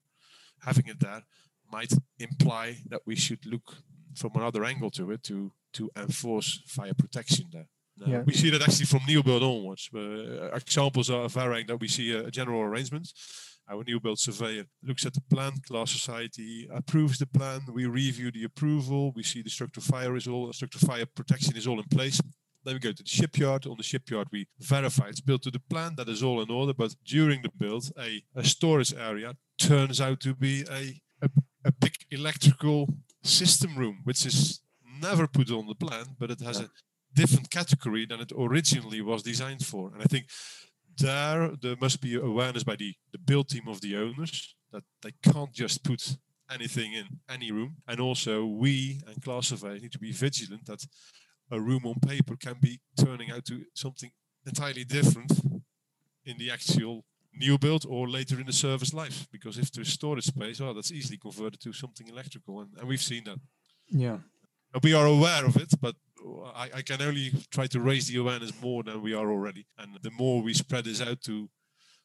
having 0.64 0.86
it 0.86 1.00
there, 1.00 1.24
might 1.70 1.92
imply 2.18 2.78
that 2.88 3.02
we 3.04 3.16
should 3.16 3.44
look 3.44 3.76
from 4.14 4.30
another 4.36 4.64
angle 4.64 4.90
to 4.92 5.10
it 5.10 5.22
to 5.24 5.52
to 5.74 5.90
enforce 5.94 6.62
fire 6.66 6.94
protection 6.94 7.44
there. 7.52 7.68
No, 7.98 8.06
yeah. 8.06 8.22
We 8.26 8.34
see 8.34 8.50
that 8.50 8.62
actually 8.62 8.86
from 8.86 9.00
new 9.06 9.22
build 9.22 9.42
onwards. 9.42 9.88
Uh, 9.94 10.50
examples 10.54 11.10
are 11.10 11.28
varying 11.28 11.66
that 11.68 11.80
we 11.80 11.88
see 11.88 12.12
a, 12.12 12.26
a 12.26 12.30
general 12.30 12.60
arrangement. 12.60 13.12
Our 13.68 13.82
new 13.82 13.98
build 13.98 14.18
surveyor 14.18 14.64
looks 14.82 15.04
at 15.06 15.14
the 15.14 15.22
plan, 15.22 15.52
class 15.66 15.90
society 15.90 16.68
approves 16.72 17.18
the 17.18 17.26
plan, 17.26 17.62
we 17.72 17.86
review 17.86 18.30
the 18.30 18.44
approval, 18.44 19.12
we 19.16 19.24
see 19.24 19.42
the 19.42 19.50
structural 19.50 19.82
fire 19.82 20.14
is 20.14 20.28
all 20.28 20.52
structural 20.52 20.86
fire 20.86 21.06
protection 21.06 21.56
is 21.56 21.66
all 21.66 21.80
in 21.80 21.88
place. 21.88 22.20
Then 22.64 22.74
we 22.74 22.80
go 22.80 22.92
to 22.92 23.02
the 23.02 23.08
shipyard. 23.08 23.66
On 23.66 23.76
the 23.76 23.84
shipyard, 23.84 24.26
we 24.32 24.48
verify 24.58 25.06
it's 25.08 25.20
built 25.20 25.42
to 25.42 25.52
the 25.52 25.60
plan. 25.70 25.94
That 25.96 26.08
is 26.08 26.22
all 26.24 26.42
in 26.42 26.50
order. 26.50 26.74
But 26.74 26.96
during 27.04 27.42
the 27.42 27.50
build, 27.56 27.92
a, 27.96 28.22
a 28.34 28.44
storage 28.44 28.92
area 28.92 29.34
turns 29.56 30.00
out 30.00 30.18
to 30.20 30.34
be 30.34 30.64
a, 30.68 31.00
a, 31.22 31.30
a 31.64 31.70
big 31.70 31.94
electrical 32.10 32.92
system 33.22 33.76
room, 33.76 34.00
which 34.02 34.26
is 34.26 34.60
never 35.00 35.28
put 35.28 35.50
on 35.50 35.66
the 35.68 35.76
plan, 35.76 36.06
but 36.18 36.30
it 36.32 36.40
has 36.40 36.58
a 36.60 36.68
different 37.16 37.50
category 37.50 38.06
than 38.06 38.20
it 38.20 38.32
originally 38.36 39.00
was 39.00 39.22
designed 39.22 39.64
for. 39.64 39.92
And 39.92 40.02
I 40.02 40.08
think 40.12 40.26
there 40.98 41.50
there 41.62 41.76
must 41.80 42.00
be 42.00 42.14
awareness 42.14 42.64
by 42.64 42.76
the, 42.76 42.94
the 43.12 43.18
build 43.18 43.48
team 43.48 43.66
of 43.68 43.80
the 43.80 43.96
owners 43.96 44.54
that 44.72 44.84
they 45.02 45.12
can't 45.32 45.52
just 45.52 45.82
put 45.82 46.16
anything 46.56 46.92
in 46.92 47.06
any 47.28 47.50
room. 47.52 47.76
And 47.88 48.00
also 48.00 48.44
we 48.44 49.00
and 49.06 49.22
class 49.22 49.48
surveyors 49.48 49.82
need 49.82 49.92
to 49.92 49.98
be 49.98 50.12
vigilant 50.12 50.66
that 50.66 50.86
a 51.50 51.60
room 51.60 51.84
on 51.86 51.94
paper 52.00 52.36
can 52.36 52.56
be 52.60 52.80
turning 53.04 53.30
out 53.30 53.44
to 53.46 53.64
something 53.74 54.10
entirely 54.46 54.84
different 54.84 55.32
in 56.24 56.38
the 56.38 56.50
actual 56.50 57.04
new 57.32 57.58
build 57.58 57.84
or 57.88 58.08
later 58.08 58.40
in 58.40 58.46
the 58.46 58.52
service 58.52 58.94
life. 58.94 59.26
Because 59.30 59.58
if 59.58 59.70
there's 59.70 59.92
storage 59.92 60.26
space, 60.26 60.60
well, 60.60 60.74
that's 60.74 60.92
easily 60.92 61.18
converted 61.18 61.60
to 61.60 61.72
something 61.72 62.08
electrical. 62.08 62.60
And, 62.60 62.70
and 62.78 62.88
we've 62.88 63.02
seen 63.02 63.24
that. 63.24 63.38
Yeah. 63.88 64.18
We 64.82 64.94
are 64.94 65.06
aware 65.06 65.44
of 65.46 65.56
it, 65.56 65.72
but 65.80 65.94
I, 66.54 66.70
I, 66.76 66.82
can 66.82 67.02
only 67.02 67.30
try 67.50 67.66
to 67.68 67.80
raise 67.80 68.08
the 68.08 68.18
awareness 68.18 68.52
more 68.60 68.82
than 68.82 69.02
we 69.02 69.14
are 69.14 69.30
already. 69.30 69.66
And 69.78 69.98
the 70.02 70.10
more 70.10 70.42
we 70.42 70.54
spread 70.54 70.84
this 70.84 71.02
out 71.02 71.20
to, 71.22 71.48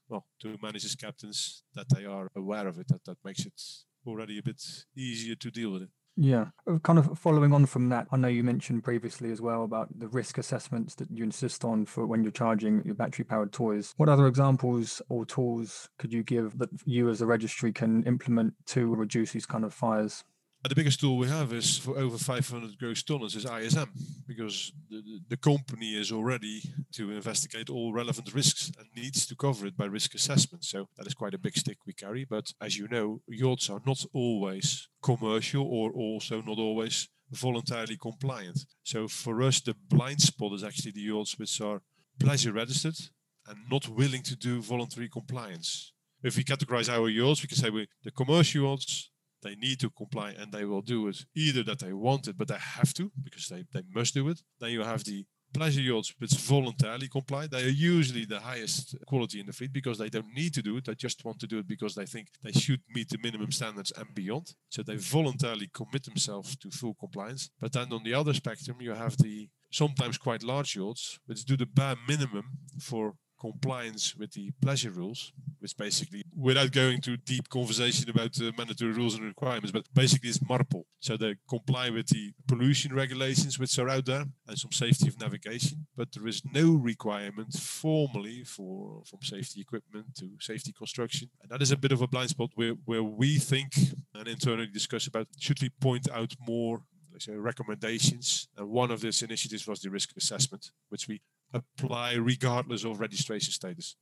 well, 0.09 0.25
to 0.41 0.57
managers, 0.61 0.95
captains, 0.95 1.63
that 1.73 1.87
they 1.95 2.05
are 2.05 2.29
aware 2.35 2.67
of 2.67 2.77
it, 2.77 2.87
that, 2.89 3.05
that 3.05 3.17
makes 3.23 3.45
it 3.45 3.61
already 4.05 4.37
a 4.37 4.43
bit 4.43 4.61
easier 4.95 5.35
to 5.35 5.51
deal 5.51 5.71
with 5.71 5.83
it. 5.83 5.89
Yeah, 6.17 6.47
uh, 6.69 6.77
kind 6.79 6.99
of 6.99 7.17
following 7.17 7.53
on 7.53 7.65
from 7.65 7.87
that, 7.89 8.07
I 8.11 8.17
know 8.17 8.27
you 8.27 8.43
mentioned 8.43 8.83
previously 8.83 9.31
as 9.31 9.39
well 9.39 9.63
about 9.63 9.87
the 9.97 10.09
risk 10.09 10.37
assessments 10.37 10.93
that 10.95 11.09
you 11.09 11.23
insist 11.23 11.63
on 11.63 11.85
for 11.85 12.05
when 12.05 12.21
you're 12.21 12.33
charging 12.33 12.83
your 12.83 12.95
battery 12.95 13.23
powered 13.23 13.53
toys. 13.53 13.93
What 13.95 14.09
other 14.09 14.27
examples 14.27 15.01
or 15.07 15.25
tools 15.25 15.89
could 15.97 16.11
you 16.11 16.21
give 16.21 16.57
that 16.57 16.69
you 16.85 17.09
as 17.09 17.21
a 17.21 17.25
registry 17.25 17.71
can 17.71 18.03
implement 18.03 18.53
to 18.67 18.93
reduce 18.93 19.31
these 19.31 19.45
kind 19.45 19.63
of 19.63 19.73
fires? 19.73 20.25
Uh, 20.63 20.67
the 20.67 20.75
biggest 20.75 20.99
tool 20.99 21.17
we 21.17 21.27
have 21.27 21.51
is 21.53 21.79
for 21.79 21.97
over 21.97 22.19
500 22.19 22.77
gross 22.77 23.01
tons 23.01 23.35
is 23.35 23.45
ISM 23.45 23.89
because 24.27 24.71
the, 24.91 25.19
the 25.27 25.37
company 25.37 25.95
is 25.95 26.11
already 26.11 26.61
to 26.91 27.09
investigate 27.11 27.67
all 27.67 27.91
relevant 27.91 28.31
risks 28.31 28.71
and 28.77 28.87
needs 28.95 29.25
to 29.25 29.35
cover 29.35 29.65
it 29.65 29.75
by 29.75 29.85
risk 29.85 30.13
assessment. 30.13 30.63
So 30.63 30.87
that 30.97 31.07
is 31.07 31.15
quite 31.15 31.33
a 31.33 31.39
big 31.39 31.57
stick 31.57 31.77
we 31.87 31.93
carry. 31.93 32.25
But 32.25 32.53
as 32.61 32.77
you 32.77 32.87
know, 32.87 33.21
yachts 33.27 33.71
are 33.71 33.81
not 33.87 34.05
always 34.13 34.87
commercial 35.01 35.65
or 35.65 35.91
also 35.93 36.43
not 36.43 36.59
always 36.59 37.09
voluntarily 37.31 37.97
compliant. 37.97 38.65
So 38.83 39.07
for 39.07 39.41
us, 39.41 39.61
the 39.61 39.75
blind 39.89 40.21
spot 40.21 40.53
is 40.53 40.63
actually 40.63 40.91
the 40.91 41.01
yachts 41.01 41.39
which 41.39 41.59
are 41.59 41.81
pleasure 42.19 42.51
registered 42.51 42.99
and 43.47 43.57
not 43.71 43.89
willing 43.89 44.21
to 44.23 44.35
do 44.35 44.61
voluntary 44.61 45.09
compliance. 45.09 45.93
If 46.21 46.37
we 46.37 46.43
categorize 46.43 46.87
our 46.87 47.09
yachts, 47.09 47.41
we 47.41 47.47
can 47.47 47.57
say 47.57 47.71
we, 47.71 47.87
the 48.03 48.11
commercial 48.11 48.69
yachts 48.69 49.09
they 49.41 49.55
need 49.55 49.79
to 49.79 49.89
comply 49.89 50.31
and 50.37 50.51
they 50.51 50.65
will 50.65 50.81
do 50.81 51.07
it 51.07 51.25
either 51.35 51.63
that 51.63 51.79
they 51.79 51.93
want 51.93 52.27
it 52.27 52.37
but 52.37 52.47
they 52.47 52.57
have 52.57 52.93
to 52.93 53.11
because 53.23 53.47
they, 53.47 53.63
they 53.73 53.83
must 53.93 54.13
do 54.13 54.27
it. 54.29 54.41
Then 54.59 54.71
you 54.71 54.83
have 54.83 55.03
the 55.03 55.25
pleasure 55.53 55.81
yachts 55.81 56.13
which 56.17 56.33
voluntarily 56.33 57.07
comply. 57.07 57.47
They 57.47 57.63
are 57.63 57.69
usually 57.69 58.25
the 58.25 58.39
highest 58.39 58.95
quality 59.07 59.39
in 59.39 59.45
the 59.45 59.53
fleet 59.53 59.73
because 59.73 59.97
they 59.97 60.09
don't 60.09 60.33
need 60.33 60.53
to 60.53 60.61
do 60.61 60.77
it. 60.77 60.85
They 60.85 60.95
just 60.95 61.23
want 61.25 61.39
to 61.39 61.47
do 61.47 61.59
it 61.59 61.67
because 61.67 61.95
they 61.95 62.05
think 62.05 62.27
they 62.43 62.51
should 62.51 62.81
meet 62.93 63.09
the 63.09 63.17
minimum 63.17 63.51
standards 63.51 63.91
and 63.97 64.13
beyond. 64.13 64.53
So 64.69 64.83
they 64.83 64.95
voluntarily 64.95 65.69
commit 65.73 66.03
themselves 66.03 66.55
to 66.57 66.71
full 66.71 66.95
compliance. 66.95 67.49
But 67.59 67.73
then 67.73 67.91
on 67.91 68.03
the 68.03 68.13
other 68.13 68.33
spectrum 68.33 68.77
you 68.79 68.93
have 68.93 69.17
the 69.17 69.49
sometimes 69.71 70.17
quite 70.17 70.43
large 70.43 70.75
yachts 70.75 71.19
which 71.25 71.45
do 71.45 71.57
the 71.57 71.65
bare 71.65 71.95
minimum 72.07 72.45
for 72.79 73.15
compliance 73.41 74.15
with 74.15 74.31
the 74.33 74.51
pleasure 74.61 74.91
rules, 74.91 75.33
which 75.59 75.75
basically, 75.75 76.21
without 76.35 76.71
going 76.71 77.01
to 77.01 77.17
deep 77.17 77.49
conversation 77.49 78.07
about 78.07 78.33
the 78.33 78.53
mandatory 78.55 78.91
rules 78.91 79.15
and 79.15 79.25
requirements, 79.25 79.71
but 79.71 79.83
basically 79.95 80.29
it's 80.29 80.37
MARPOL. 80.39 80.83
So 80.99 81.17
they 81.17 81.35
comply 81.49 81.89
with 81.89 82.07
the 82.07 82.33
pollution 82.47 82.93
regulations 82.93 83.57
which 83.57 83.79
are 83.79 83.89
out 83.89 84.05
there 84.05 84.25
and 84.47 84.57
some 84.57 84.71
safety 84.71 85.07
of 85.07 85.19
navigation, 85.19 85.87
but 85.97 86.11
there 86.13 86.27
is 86.27 86.43
no 86.53 86.73
requirement 86.73 87.53
formally 87.53 88.43
for 88.43 89.01
from 89.09 89.21
safety 89.23 89.59
equipment 89.61 90.05
to 90.19 90.29
safety 90.39 90.71
construction. 90.71 91.31
And 91.41 91.49
that 91.49 91.63
is 91.63 91.71
a 91.71 91.77
bit 91.77 91.91
of 91.91 92.01
a 92.01 92.07
blind 92.07 92.29
spot 92.29 92.51
where, 92.53 92.75
where 92.85 93.03
we 93.03 93.39
think 93.39 93.73
and 94.13 94.27
internally 94.27 94.67
discuss 94.67 95.07
about 95.07 95.27
should 95.39 95.61
we 95.61 95.69
point 95.69 96.07
out 96.11 96.35
more 96.47 96.83
recommendations. 97.27 98.47
And 98.57 98.69
one 98.69 98.91
of 98.91 99.01
these 99.01 99.21
initiatives 99.21 99.67
was 99.67 99.79
the 99.81 99.89
risk 99.89 100.09
assessment, 100.17 100.71
which 100.89 101.07
we 101.07 101.21
apply 101.53 102.13
regardless 102.13 102.83
of 102.83 102.99
registration 102.99 103.51
status. 103.51 103.95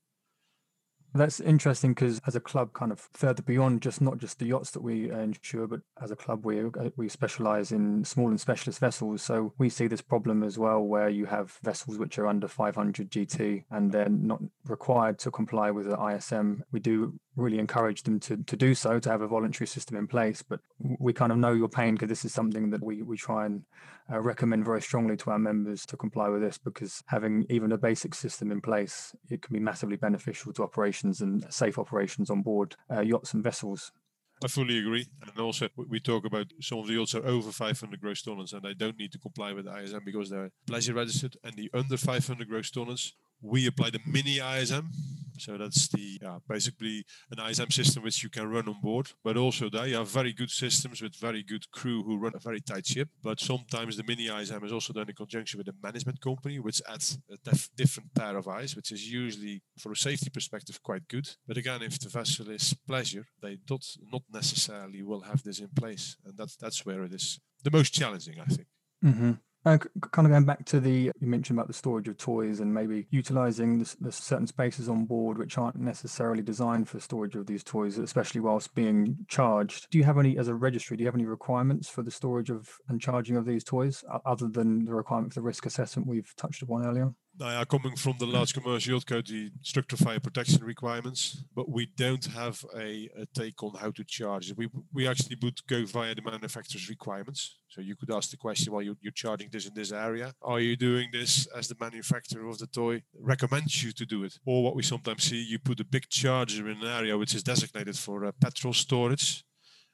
That's 1.13 1.39
interesting 1.39 1.94
because 1.94 2.22
as 2.27 2.36
a 2.36 2.39
club, 2.39 2.74
kind 2.74 2.91
of 2.91 3.00
further 3.13 3.41
beyond 3.41 3.82
just 3.82 4.00
not 4.00 4.20
just 4.20 4.38
the 4.38 4.46
yachts 4.46 4.72
that 4.72 4.84
we 4.84 5.10
insure, 5.10 5.65
but 5.65 5.79
as 6.01 6.12
a 6.12 6.15
club, 6.15 6.46
we 6.46 6.62
uh, 6.62 6.91
we 6.98 7.10
specialize 7.10 7.72
in 7.72 8.06
small 8.06 8.27
and 8.27 8.39
specialist 8.39 8.79
vessels. 8.79 9.24
So 9.24 9.53
we 9.58 9.70
see 9.70 9.88
this 9.88 10.01
problem 10.01 10.44
as 10.44 10.60
well, 10.60 10.82
where 10.82 11.10
you 11.10 11.25
have 11.25 11.58
vessels 11.63 11.98
which 11.98 12.20
are 12.20 12.27
under 12.27 12.48
500 12.48 13.10
GT 13.10 13.63
and 13.72 13.91
they're 13.91 14.08
not 14.08 14.41
required 14.65 15.18
to 15.20 15.32
comply 15.32 15.72
with 15.72 15.88
the 15.89 16.00
ISM. 16.00 16.63
We 16.72 16.79
do 16.79 17.20
really 17.39 17.60
encourage 17.60 18.03
them 18.03 18.19
to, 18.22 18.38
to 18.38 18.55
do 18.55 18.75
so, 18.75 19.00
to 19.00 19.10
have 19.10 19.22
a 19.22 19.27
voluntary 19.27 19.67
system 19.67 19.98
in 19.98 20.08
place. 20.08 20.41
But 20.41 20.60
we 21.00 21.13
kind 21.13 21.31
of 21.31 21.38
know 21.38 21.53
your 21.53 21.69
pain 21.69 21.96
because 21.96 22.10
this 22.10 22.25
is 22.25 22.34
something 22.34 22.69
that 22.72 22.84
we, 22.84 23.01
we 23.01 23.17
try 23.17 23.46
and 23.46 23.63
uh, 24.12 24.19
recommend 24.19 24.65
very 24.65 24.81
strongly 24.81 25.15
to 25.17 25.31
our 25.31 25.39
members 25.39 25.86
to 25.88 25.98
comply 25.98 26.29
with 26.29 26.41
this 26.41 26.58
because 26.58 27.03
having 27.08 27.46
even 27.50 27.72
a 27.72 27.77
basic 27.77 28.15
system 28.15 28.51
in 28.51 28.62
place, 28.62 29.15
it 29.29 29.41
can 29.41 29.53
be 29.53 29.60
massively 29.60 29.96
beneficial 29.96 30.53
to 30.53 30.63
operations 30.63 31.22
and 31.22 31.46
safe 31.53 31.77
operations 31.77 32.29
on 32.29 32.41
board 32.41 32.75
uh, 32.91 33.01
yachts 33.01 33.34
and 33.34 33.43
vessels. 33.43 33.91
I 34.43 34.48
fully 34.48 34.79
agree. 34.79 35.05
And 35.22 35.38
also, 35.39 35.67
we 35.75 36.00
talk 36.00 36.25
about 36.25 36.48
some 36.62 36.79
of 36.79 36.88
the 36.88 36.93
yachts 36.93 37.13
are 37.13 37.25
over 37.25 37.51
500 37.51 38.00
gross 38.00 38.22
tonnage 38.22 38.53
and 38.53 38.62
they 38.63 38.74
don't 38.74 38.98
need 38.98 39.12
to 39.12 39.19
comply 39.19 39.51
with 39.51 39.67
ISM 39.67 40.01
because 40.05 40.29
they're 40.29 40.51
pleasure 40.65 40.93
registered. 40.93 41.36
And 41.43 41.55
the 41.55 41.69
under 41.74 41.98
500 41.98 42.48
gross 42.48 42.72
tonnage, 42.72 43.15
we 43.41 43.67
apply 43.67 43.89
the 43.89 44.00
mini 44.05 44.39
ISM. 44.39 44.91
So 45.39 45.58
that's 45.58 45.88
the 45.89 46.19
basically 46.48 47.05
an 47.31 47.39
ISM 47.50 47.72
system 47.72 48.03
which 48.03 48.24
you 48.24 48.29
can 48.29 48.50
run 48.50 48.67
on 48.67 48.81
board. 48.81 49.12
But 49.24 49.38
also 49.38 49.69
there 49.69 49.88
you 49.88 49.96
have 49.96 50.10
very 50.10 50.34
good 50.34 50.51
systems 50.51 51.01
with 51.01 51.15
very 51.15 51.43
good 51.43 51.69
crew 51.72 52.03
who 52.03 52.17
run 52.17 52.34
a 52.36 52.39
very 52.39 52.62
tight 52.62 52.86
ship. 52.86 53.10
But 53.24 53.39
sometimes 53.39 53.98
the 53.98 54.03
mini 54.03 54.27
ISM 54.27 54.63
is 54.63 54.72
also 54.72 54.93
done 54.93 55.10
in 55.10 55.15
conjunction 55.15 55.58
with 55.58 55.67
a 55.67 55.75
management 55.81 56.22
company, 56.22 56.60
which 56.60 56.81
adds 56.88 57.17
a 57.31 57.38
def- 57.50 57.69
different 57.75 58.13
pair 58.13 58.38
of 58.38 58.48
eyes, 58.48 58.75
which 58.75 58.91
is 58.91 59.12
usually 59.12 59.62
for 59.77 59.91
a 59.91 59.96
safety 59.96 60.29
perspective 60.29 60.81
quite 60.84 61.08
good. 61.08 61.29
But 61.48 61.58
again, 61.58 61.81
if 61.81 62.00
the 62.00 62.10
vessel 62.10 62.50
is 62.50 62.75
pleasure, 62.88 63.25
they 63.41 63.58
don't 63.65 63.86
not 64.12 64.24
necessarily 64.31 65.01
will 65.01 65.22
have 65.22 65.43
this 65.43 65.60
in 65.60 65.69
place, 65.69 66.17
and 66.25 66.38
that's 66.38 66.55
that's 66.55 66.86
where 66.86 67.03
it 67.03 67.13
is 67.13 67.39
the 67.63 67.72
most 67.72 67.93
challenging, 67.93 68.39
I 68.39 68.46
think. 68.46 68.67
Mm-hmm. 69.03 69.31
Uh, 69.66 69.78
kind 69.78 70.25
of 70.25 70.32
going 70.32 70.46
back 70.46 70.63
to 70.66 70.80
the 70.80 71.12
you 71.20 71.28
mentioned 71.28 71.60
about 71.60 71.68
the 71.68 71.74
storage 71.74 72.08
of 72.08 72.18
toys 72.18 72.62
and 72.62 72.74
maybe 72.74 73.08
utilizing 73.12 73.78
the, 73.80 73.96
the, 74.00 74.12
certain 74.12 74.48
spaces 74.48 74.88
on 74.88 75.04
board 75.04 75.38
which 75.38 75.58
aren't 75.58 75.75
necessarily 75.75 76.42
designed 76.42 76.88
for 76.88 76.98
storage 77.01 77.36
of 77.36 77.46
these 77.46 77.62
toys, 77.62 77.98
especially 77.98 78.39
whilst 78.39 78.74
being 78.74 79.18
charged. 79.28 79.89
Do 79.92 79.98
you 79.98 80.06
have 80.06 80.18
any, 80.18 80.38
as 80.38 80.48
a 80.48 80.56
registry, 80.56 80.96
do 80.96 81.04
you 81.04 81.08
have 81.08 81.16
any 81.16 81.25
requirements 81.25 81.89
for 81.89 82.04
the 82.04 82.12
storage 82.12 82.50
of 82.50 82.70
and 82.88 83.01
charging 83.01 83.36
of 83.36 83.46
these 83.46 83.66
toys 83.66 84.01
other 84.25 84.48
than 84.48 84.86
the 84.86 84.94
requirement 84.94 85.34
for 85.34 85.42
the 85.42 85.46
risk 85.46 85.66
assessment 85.66 86.08
we've 86.08 86.34
touched 86.38 86.62
upon 86.62 86.86
earlier? 86.86 87.13
Now, 87.39 87.63
coming 87.63 87.96
from 87.96 88.15
the 88.19 88.25
large 88.25 88.53
commercial 88.53 89.00
code, 89.00 89.27
the 89.27 89.50
structure 89.62 89.96
fire 89.96 90.19
protection 90.19 90.62
requirements, 90.62 91.41
but 91.55 91.69
we 91.69 91.86
don't 91.86 92.25
have 92.25 92.65
a, 92.75 93.10
a, 93.17 93.25
take 93.34 93.63
on 93.63 93.75
how 93.79 93.91
to 93.91 94.03
charge 94.03 94.51
it. 94.51 94.58
We, 94.58 94.67
we 94.93 95.08
actually 95.08 95.38
would 95.41 95.65
go 95.65 95.86
via 95.86 96.13
the 96.15 96.22
manufacturer's 96.22 96.89
requirements. 96.89 97.55
So 97.69 97.79
you 97.79 97.96
could 97.96 98.12
ask 98.12 98.31
the 98.31 98.38
question, 98.38 98.74
well, 98.74 98.81
you, 98.81 98.98
you're 99.00 99.13
charging 99.13 99.48
this 99.50 99.65
in 99.67 99.74
this 99.74 99.93
area. 99.93 100.34
Are 100.41 100.60
you 100.60 100.75
doing 100.75 101.12
this 101.13 101.48
as 101.55 101.69
the 101.69 101.77
manufacturer 101.79 102.46
of 102.46 102.58
the 102.58 102.67
toy 102.67 103.03
recommends 103.17 103.84
you 103.86 103.93
to 103.93 104.05
do 104.05 104.25
it? 104.25 104.38
Or 104.46 104.62
what 104.62 104.75
we 104.75 104.84
sometimes 104.84 105.24
see, 105.24 105.41
you 105.41 105.60
put 105.60 105.79
a 105.79 105.86
big 105.86 106.10
charger 106.10 106.69
in 106.69 106.79
an 106.79 106.88
area 106.88 107.17
which 107.17 107.36
is 107.36 107.43
designated 107.43 107.98
for 107.98 108.25
uh, 108.25 108.34
petrol 108.41 108.74
storage 108.74 109.46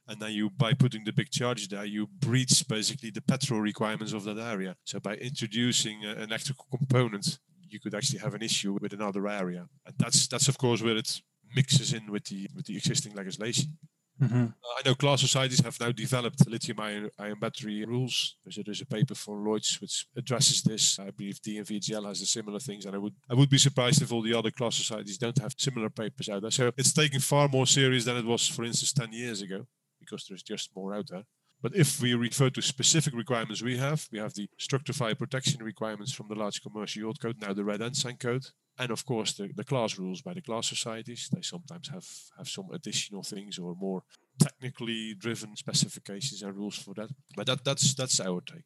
and 0.07 0.19
then 0.19 0.31
you 0.31 0.49
by 0.49 0.73
putting 0.73 1.03
the 1.03 1.13
big 1.13 1.29
charge 1.29 1.67
there 1.67 1.85
you 1.85 2.07
breach 2.19 2.67
basically 2.67 3.09
the 3.09 3.21
petrol 3.21 3.59
requirements 3.59 4.13
of 4.13 4.23
that 4.23 4.37
area 4.37 4.75
so 4.83 4.99
by 4.99 5.15
introducing 5.15 6.03
an 6.05 6.17
electrical 6.19 6.65
component 6.69 7.39
you 7.67 7.79
could 7.79 7.95
actually 7.95 8.19
have 8.19 8.33
an 8.33 8.41
issue 8.41 8.77
with 8.81 8.93
another 8.93 9.27
area 9.27 9.67
and 9.85 9.95
that's 9.97 10.27
that's 10.27 10.47
of 10.47 10.57
course 10.57 10.81
where 10.81 10.97
it 10.97 11.21
mixes 11.55 11.93
in 11.93 12.11
with 12.11 12.25
the 12.25 12.47
with 12.55 12.65
the 12.65 12.75
existing 12.75 13.13
legislation 13.13 13.77
Mm-hmm. 14.21 14.43
Uh, 14.45 14.79
I 14.79 14.87
know 14.87 14.95
class 14.95 15.21
societies 15.21 15.59
have 15.59 15.77
now 15.79 15.91
developed 15.91 16.47
lithium 16.47 16.79
ion, 16.79 17.09
ion 17.19 17.37
battery 17.39 17.83
rules. 17.85 18.37
There's 18.45 18.57
a, 18.57 18.63
there's 18.63 18.81
a 18.81 18.85
paper 18.85 19.13
from 19.13 19.45
Lloyd's 19.45 19.79
which 19.81 20.07
addresses 20.15 20.63
this. 20.63 20.99
I 20.99 21.11
believe 21.11 21.41
DNVGL 21.41 22.07
has 22.07 22.21
the 22.21 22.25
similar 22.25 22.59
things, 22.59 22.85
and 22.85 22.95
I 22.95 22.97
would 22.97 23.13
I 23.29 23.33
would 23.33 23.49
be 23.49 23.57
surprised 23.57 24.01
if 24.01 24.13
all 24.13 24.21
the 24.21 24.33
other 24.33 24.51
class 24.51 24.75
societies 24.75 25.17
don't 25.17 25.37
have 25.39 25.53
similar 25.57 25.89
papers 25.89 26.29
out 26.29 26.43
there. 26.43 26.51
So 26.51 26.71
it's 26.77 26.93
taken 26.93 27.19
far 27.19 27.49
more 27.49 27.67
serious 27.67 28.05
than 28.05 28.15
it 28.15 28.25
was, 28.25 28.47
for 28.47 28.63
instance, 28.63 28.93
10 28.93 29.11
years 29.11 29.41
ago 29.41 29.67
because 30.05 30.25
there's 30.27 30.43
just 30.43 30.75
more 30.75 30.93
out 30.93 31.07
there. 31.09 31.23
But 31.61 31.75
if 31.75 32.01
we 32.01 32.13
refer 32.13 32.49
to 32.51 32.61
specific 32.61 33.15
requirements 33.15 33.63
we 33.63 33.77
have, 33.77 34.07
we 34.11 34.19
have 34.19 34.33
the 34.33 34.47
structure 34.57 34.93
fire 34.93 35.15
protection 35.15 35.63
requirements 35.63 36.13
from 36.13 36.27
the 36.27 36.35
large 36.35 36.61
commercial 36.61 37.01
yacht 37.01 37.19
code, 37.19 37.41
now 37.41 37.53
the 37.53 37.63
red 37.63 37.81
ensign 37.81 38.17
code, 38.17 38.45
and 38.77 38.91
of 38.91 39.05
course 39.05 39.33
the, 39.33 39.49
the 39.55 39.63
class 39.63 39.97
rules 39.97 40.21
by 40.21 40.33
the 40.33 40.41
class 40.41 40.67
societies. 40.67 41.29
They 41.33 41.41
sometimes 41.41 41.89
have, 41.89 42.05
have 42.37 42.47
some 42.47 42.67
additional 42.71 43.23
things 43.23 43.57
or 43.57 43.73
more 43.75 44.03
technically 44.37 45.15
driven 45.15 45.55
specifications 45.55 46.43
and 46.43 46.55
rules 46.55 46.77
for 46.77 46.93
that. 46.95 47.09
But 47.35 47.47
that, 47.47 47.63
that's 47.63 47.95
that's 47.95 48.19
our 48.19 48.41
take. 48.41 48.65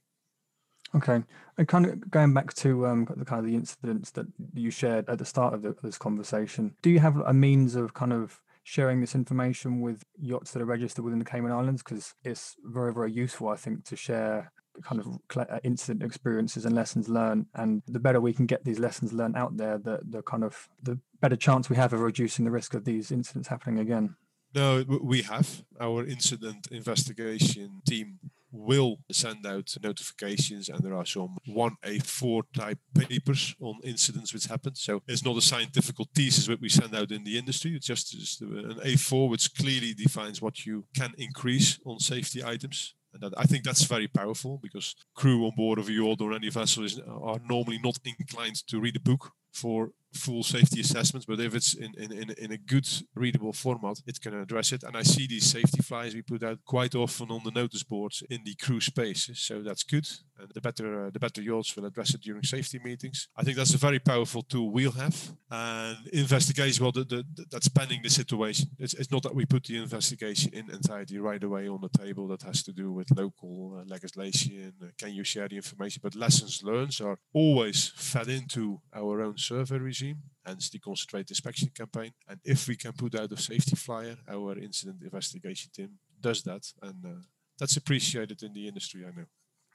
Okay, 0.96 1.24
and 1.58 1.68
kind 1.68 1.86
of 1.86 2.10
going 2.10 2.34
back 2.34 2.54
to 2.56 2.88
um, 2.88 3.08
the 3.16 3.24
kind 3.24 3.40
of 3.40 3.46
the 3.46 3.56
incidents 3.56 4.10
that 4.12 4.26
you 4.56 4.72
shared 4.72 5.08
at 5.08 5.20
the 5.20 5.26
start 5.26 5.54
of 5.54 5.62
the, 5.62 5.76
this 5.84 6.00
conversation, 6.00 6.76
do 6.82 6.90
you 6.90 7.00
have 7.00 7.18
a 7.18 7.34
means 7.34 7.76
of 7.76 7.94
kind 7.94 8.12
of 8.12 8.42
sharing 8.70 9.02
this 9.02 9.16
information 9.16 9.82
with 9.82 10.04
yachts 10.20 10.52
that 10.52 10.62
are 10.62 10.66
registered 10.66 11.04
within 11.04 11.18
the 11.18 11.26
Cayman 11.26 11.52
Islands? 11.52 11.82
Because 11.82 12.14
it's 12.24 12.56
very, 12.64 12.94
very 12.94 13.12
useful, 13.12 13.50
I 13.50 13.56
think, 13.56 13.84
to 13.86 13.96
share 13.96 14.52
kind 14.84 15.02
of 15.02 15.08
uh, 15.36 15.60
incident 15.64 16.04
experiences 16.04 16.66
and 16.66 16.76
lessons 16.76 17.10
learned. 17.10 17.48
And 17.56 17.82
the 17.88 18.00
better 18.00 18.22
we 18.22 18.32
can 18.32 18.46
get 18.46 18.64
these 18.64 18.78
lessons 18.78 19.12
learned 19.12 19.36
out 19.36 19.58
there, 19.58 19.80
the 19.80 20.02
the 20.08 20.22
kind 20.22 20.44
of 20.44 20.70
the 20.84 21.00
better 21.20 21.36
chance 21.36 21.68
we 21.68 21.78
have 21.78 21.94
of 21.94 22.02
reducing 22.02 22.46
the 22.46 22.52
risk 22.52 22.76
of 22.76 22.86
these 22.86 23.12
incidents 23.12 23.48
happening 23.48 23.80
again. 23.80 24.16
No, 24.54 24.84
we 25.02 25.24
have 25.24 25.64
our 25.80 26.06
incident 26.06 26.68
investigation 26.72 27.82
team 27.88 28.20
will 28.52 28.98
send 29.12 29.46
out 29.46 29.76
notifications 29.84 30.70
and 30.70 30.80
there 30.84 30.96
are 30.96 31.06
some 31.06 31.38
1A4 31.48 32.44
type 32.54 32.80
papers 32.96 33.56
on 33.60 33.80
incidents 33.84 34.34
which 34.34 34.46
happened. 34.46 34.78
So 34.78 35.02
it's 35.08 35.26
not 35.26 35.38
a 35.38 35.42
scientific 35.42 35.96
thesis 36.16 36.48
that 36.48 36.62
we 36.62 36.70
send 36.70 36.96
out 36.96 37.12
in 37.12 37.24
the 37.24 37.38
industry. 37.38 37.76
It's 37.76 37.88
just, 37.88 38.12
just 38.12 38.42
an 38.42 38.80
A4 38.84 39.30
which 39.30 39.54
clearly 39.56 39.94
defines 39.94 40.42
what 40.42 40.66
you 40.66 40.86
can 40.96 41.14
increase 41.18 41.80
on 41.86 42.00
safety 42.00 42.44
items. 42.44 42.96
And 43.14 43.24
that, 43.24 43.34
I 43.38 43.46
think 43.46 43.64
that's 43.64 43.84
very 43.84 44.08
powerful 44.08 44.60
because 44.62 44.96
crew 45.16 45.46
on 45.46 45.54
board 45.56 45.80
of 45.80 45.90
a 45.90 45.92
yacht 45.92 46.22
or 46.22 46.34
any 46.34 46.50
vessel 46.50 46.84
is, 46.84 47.00
are 47.00 47.40
normally 47.48 47.80
not 47.84 47.98
inclined 48.06 48.56
to 48.68 48.80
read 48.80 48.96
a 48.96 49.00
book 49.00 49.32
for 49.52 49.92
full 50.14 50.44
safety 50.44 50.82
assessments, 50.82 51.26
but 51.26 51.40
if 51.40 51.56
it's 51.56 51.74
in, 51.74 51.94
in, 51.98 52.12
in, 52.12 52.32
in 52.32 52.52
a 52.52 52.58
good 52.58 52.88
readable 53.16 53.54
format, 53.54 54.02
it 54.06 54.20
can 54.20 54.34
address 54.34 54.72
it. 54.72 54.84
And 54.84 54.96
I 54.98 55.04
see 55.04 55.28
these 55.28 55.50
safety 55.50 55.82
flyers 55.82 56.16
we 56.16 56.22
put 56.22 56.44
out 56.44 56.60
quite 56.66 56.96
often 56.96 57.32
on 57.32 57.42
the 57.44 57.52
notice 57.52 57.84
boards 57.84 58.24
in 58.30 58.44
the 58.44 58.56
crew 58.56 58.82
spaces, 58.82 59.40
so 59.40 59.62
that's 59.62 59.84
good. 59.84 60.08
And 60.40 60.50
the 60.54 60.62
better 60.62 61.08
uh, 61.08 61.10
the 61.12 61.20
better 61.20 61.42
yachts 61.42 61.76
will 61.76 61.86
address 61.86 62.14
it 62.14 62.22
during 62.22 62.44
safety 62.44 62.80
meetings. 62.84 63.28
I 63.36 63.44
think 63.44 63.58
that's 63.58 63.74
a 63.74 63.78
very 63.78 64.00
powerful 64.00 64.42
tool 64.42 64.72
we'll 64.72 64.92
have. 64.92 65.32
And 65.52 65.98
investigation, 66.14 66.84
well, 66.84 66.92
the, 66.92 67.04
the, 67.04 67.26
the, 67.36 67.46
that's 67.52 67.68
pending 67.68 68.02
the 68.04 68.10
situation. 68.10 68.70
It's, 68.78 68.94
it's 68.94 69.12
not 69.12 69.24
that 69.24 69.36
we 69.36 69.46
put 69.46 69.66
the 69.66 69.78
investigation 69.78 70.54
in 70.54 70.70
entirety 70.70 71.18
right 71.20 71.44
away 71.44 71.68
on 71.68 71.82
the 71.82 71.90
table. 71.90 72.28
That 72.28 72.44
has 72.44 72.64
to 72.64 72.72
do 72.72 72.92
with 72.92 73.12
local 73.16 73.80
uh, 73.80 73.84
legislation. 73.88 74.74
Uh, 74.82 74.88
can 74.98 75.14
you 75.14 75.24
share 75.24 75.48
the 75.48 75.58
information? 75.58 76.02
But 76.04 76.16
lessons 76.16 76.64
learned 76.64 77.00
are 77.04 77.20
always 77.34 77.90
fed 77.96 78.28
into 78.28 78.82
our 78.94 79.22
own 79.22 79.38
survey 79.38 79.78
regime, 80.00 80.22
hence 80.46 80.70
the 80.70 80.80
concentrated 80.80 81.32
inspection 81.32 81.70
campaign. 81.70 82.12
And 82.28 82.40
if 82.44 82.68
we 82.68 82.76
can 82.76 82.94
put 82.94 83.16
out 83.16 83.32
a 83.32 83.38
safety 83.38 83.76
flyer, 83.76 84.18
our 84.28 84.58
incident 84.58 85.02
investigation 85.02 85.72
team 85.74 86.00
does 86.22 86.44
that, 86.44 86.72
and 86.82 87.06
uh, 87.06 87.22
that's 87.58 87.78
appreciated 87.78 88.44
in 88.44 88.54
the 88.54 88.68
industry. 88.68 89.04
I 89.06 89.12
know. 89.12 89.26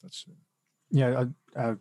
That's. 0.02 0.24
Uh, 0.28 0.34
yeah, 0.94 1.24
uh, 1.56 1.74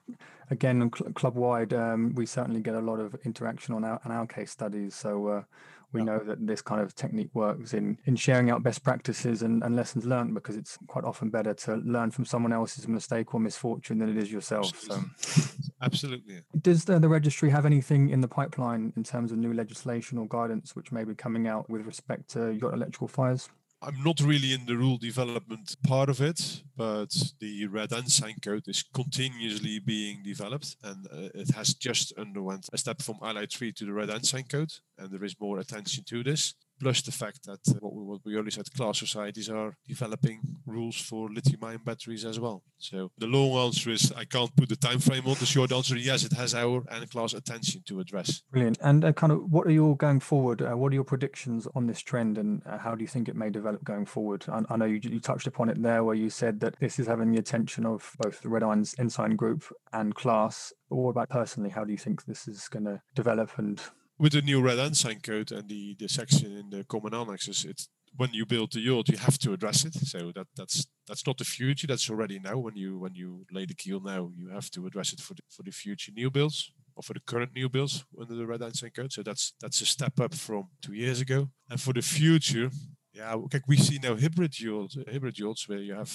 again, 0.49 0.89
cl- 0.95 1.13
club 1.13 1.35
wide, 1.35 1.71
um, 1.73 2.13
we 2.15 2.25
certainly 2.25 2.61
get 2.61 2.73
a 2.73 2.79
lot 2.79 2.99
of 2.99 3.15
interaction 3.25 3.75
on 3.75 3.83
our 3.83 4.01
on 4.05 4.11
our 4.11 4.25
case 4.25 4.51
studies. 4.51 4.95
So 4.95 5.27
uh, 5.27 5.43
we 5.91 6.01
yeah. 6.01 6.05
know 6.05 6.19
that 6.19 6.45
this 6.47 6.63
kind 6.63 6.81
of 6.81 6.95
technique 6.95 7.29
works 7.33 7.75
in 7.75 7.99
in 8.05 8.15
sharing 8.15 8.49
out 8.49 8.63
best 8.63 8.83
practices 8.83 9.43
and, 9.43 9.63
and 9.63 9.75
lessons 9.75 10.03
learned 10.05 10.33
because 10.33 10.55
it's 10.55 10.79
quite 10.87 11.05
often 11.05 11.29
better 11.29 11.53
to 11.53 11.75
learn 11.75 12.09
from 12.09 12.25
someone 12.25 12.51
else's 12.51 12.87
mistake 12.87 13.35
or 13.35 13.39
misfortune 13.39 13.99
than 13.99 14.09
it 14.09 14.17
is 14.17 14.31
yourself. 14.31 14.73
Absolutely. 14.73 15.05
So, 15.17 15.63
absolutely. 15.83 16.41
Does 16.59 16.85
the, 16.85 16.97
the 16.97 17.09
registry 17.09 17.51
have 17.51 17.67
anything 17.67 18.09
in 18.09 18.21
the 18.21 18.27
pipeline 18.27 18.93
in 18.95 19.03
terms 19.03 19.31
of 19.31 19.37
new 19.37 19.53
legislation 19.53 20.17
or 20.17 20.27
guidance 20.27 20.75
which 20.75 20.91
may 20.91 21.03
be 21.03 21.13
coming 21.13 21.47
out 21.47 21.69
with 21.69 21.85
respect 21.85 22.29
to 22.31 22.51
your 22.51 22.73
electrical 22.73 23.07
fires? 23.07 23.49
I'm 23.85 24.01
not 24.01 24.21
really 24.21 24.53
in 24.53 24.65
the 24.65 24.77
rule 24.77 24.97
development 24.97 25.75
part 25.85 26.09
of 26.09 26.21
it, 26.21 26.63
but 26.77 27.13
the 27.41 27.67
Red 27.67 27.91
Ensign 27.91 28.35
code 28.41 28.63
is 28.67 28.81
continuously 28.93 29.79
being 29.79 30.23
developed, 30.23 30.77
and 30.83 31.05
uh, 31.07 31.29
it 31.35 31.51
has 31.51 31.73
just 31.73 32.13
underwent 32.17 32.69
a 32.71 32.77
step 32.77 33.01
from 33.01 33.15
LY3 33.15 33.75
to 33.75 33.85
the 33.85 33.91
Red 33.91 34.09
Ensign 34.09 34.45
code, 34.45 34.71
and 34.97 35.11
there 35.11 35.23
is 35.25 35.35
more 35.37 35.59
attention 35.59 36.05
to 36.05 36.23
this 36.23 36.53
plus 36.83 37.01
the 37.01 37.11
fact 37.11 37.45
that 37.45 37.59
uh, 37.69 37.79
what, 37.79 37.93
we, 37.93 38.03
what 38.03 38.21
we 38.25 38.35
already 38.35 38.51
said, 38.51 38.71
class 38.73 38.99
societies 38.99 39.49
are 39.49 39.75
developing 39.87 40.39
rules 40.65 40.99
for 40.99 41.29
lithium-ion 41.29 41.81
batteries 41.83 42.25
as 42.25 42.39
well. 42.39 42.61
So 42.77 43.11
the 43.17 43.27
long 43.27 43.51
answer 43.65 43.89
is 43.89 44.11
I 44.15 44.25
can't 44.25 44.55
put 44.55 44.69
the 44.69 44.75
time 44.75 44.99
frame 44.99 45.25
on. 45.25 45.35
The 45.35 45.45
short 45.45 45.71
answer, 45.71 45.95
yes, 45.97 46.23
it 46.23 46.33
has 46.33 46.53
our 46.53 46.83
and 46.91 47.09
class 47.09 47.33
attention 47.33 47.83
to 47.87 47.99
address. 47.99 48.43
Brilliant. 48.51 48.77
And 48.81 49.05
uh, 49.05 49.13
kind 49.13 49.31
of, 49.31 49.51
what 49.51 49.65
are 49.67 49.71
your 49.71 49.95
going 49.95 50.19
forward? 50.19 50.61
Uh, 50.61 50.75
what 50.75 50.91
are 50.91 50.95
your 50.95 51.03
predictions 51.03 51.67
on 51.75 51.87
this 51.87 52.01
trend, 52.01 52.37
and 52.37 52.61
uh, 52.65 52.77
how 52.77 52.95
do 52.95 53.01
you 53.01 53.07
think 53.07 53.29
it 53.29 53.35
may 53.35 53.49
develop 53.49 53.83
going 53.83 54.05
forward? 54.05 54.45
I, 54.49 54.61
I 54.69 54.75
know 54.75 54.85
you, 54.85 54.99
you, 55.01 55.19
touched 55.19 55.47
upon 55.47 55.69
it 55.69 55.81
there, 55.81 56.03
where 56.03 56.15
you 56.15 56.29
said 56.29 56.59
that 56.59 56.77
this 56.79 56.99
is 56.99 57.07
having 57.07 57.31
the 57.31 57.39
attention 57.39 57.85
of 57.85 58.11
both 58.19 58.41
the 58.41 58.49
Red 58.49 58.63
Irons 58.63 58.95
Ensign 58.99 59.35
Group 59.35 59.63
and 59.93 60.13
class. 60.13 60.73
But 60.89 60.97
what 60.97 61.11
about 61.11 61.29
personally? 61.29 61.69
How 61.69 61.85
do 61.85 61.91
you 61.91 61.97
think 61.97 62.25
this 62.25 62.47
is 62.47 62.67
going 62.67 62.85
to 62.85 63.01
develop 63.15 63.57
and 63.57 63.81
with 64.17 64.33
the 64.33 64.41
new 64.41 64.61
red 64.61 64.79
ensign 64.79 65.19
code 65.19 65.51
and 65.51 65.69
the, 65.69 65.95
the 65.99 66.07
section 66.07 66.55
in 66.57 66.69
the 66.69 66.83
common 66.83 67.13
annexes, 67.13 67.65
it's 67.65 67.89
when 68.15 68.33
you 68.33 68.45
build 68.45 68.71
the 68.73 68.79
yacht, 68.79 69.09
you 69.09 69.17
have 69.17 69.37
to 69.39 69.53
address 69.53 69.85
it. 69.85 69.93
So 69.95 70.31
that 70.35 70.47
that's 70.55 70.85
that's 71.07 71.25
not 71.25 71.37
the 71.37 71.45
future. 71.45 71.87
That's 71.87 72.09
already 72.09 72.39
now. 72.39 72.57
When 72.57 72.75
you 72.75 72.99
when 72.99 73.15
you 73.15 73.45
lay 73.51 73.65
the 73.65 73.73
keel 73.73 73.99
now, 73.99 74.31
you 74.35 74.49
have 74.49 74.69
to 74.71 74.85
address 74.85 75.13
it 75.13 75.19
for 75.19 75.33
the 75.33 75.41
for 75.49 75.63
the 75.63 75.71
future 75.71 76.11
new 76.11 76.29
builds 76.29 76.71
or 76.95 77.03
for 77.03 77.13
the 77.13 77.21
current 77.21 77.51
new 77.55 77.69
builds 77.69 78.05
under 78.19 78.35
the 78.35 78.45
red 78.45 78.61
ensign 78.61 78.91
code. 78.91 79.11
So 79.11 79.23
that's 79.23 79.53
that's 79.59 79.81
a 79.81 79.85
step 79.85 80.19
up 80.19 80.35
from 80.35 80.69
two 80.81 80.93
years 80.93 81.21
ago. 81.21 81.49
And 81.69 81.81
for 81.81 81.93
the 81.93 82.01
future, 82.01 82.69
yeah, 83.13 83.33
like 83.33 83.67
we 83.67 83.77
see 83.77 83.99
now 84.01 84.15
hybrid 84.15 84.59
yachts, 84.59 84.97
hybrid 85.11 85.39
yachts 85.39 85.67
where 85.67 85.79
you 85.79 85.95
have 85.95 86.11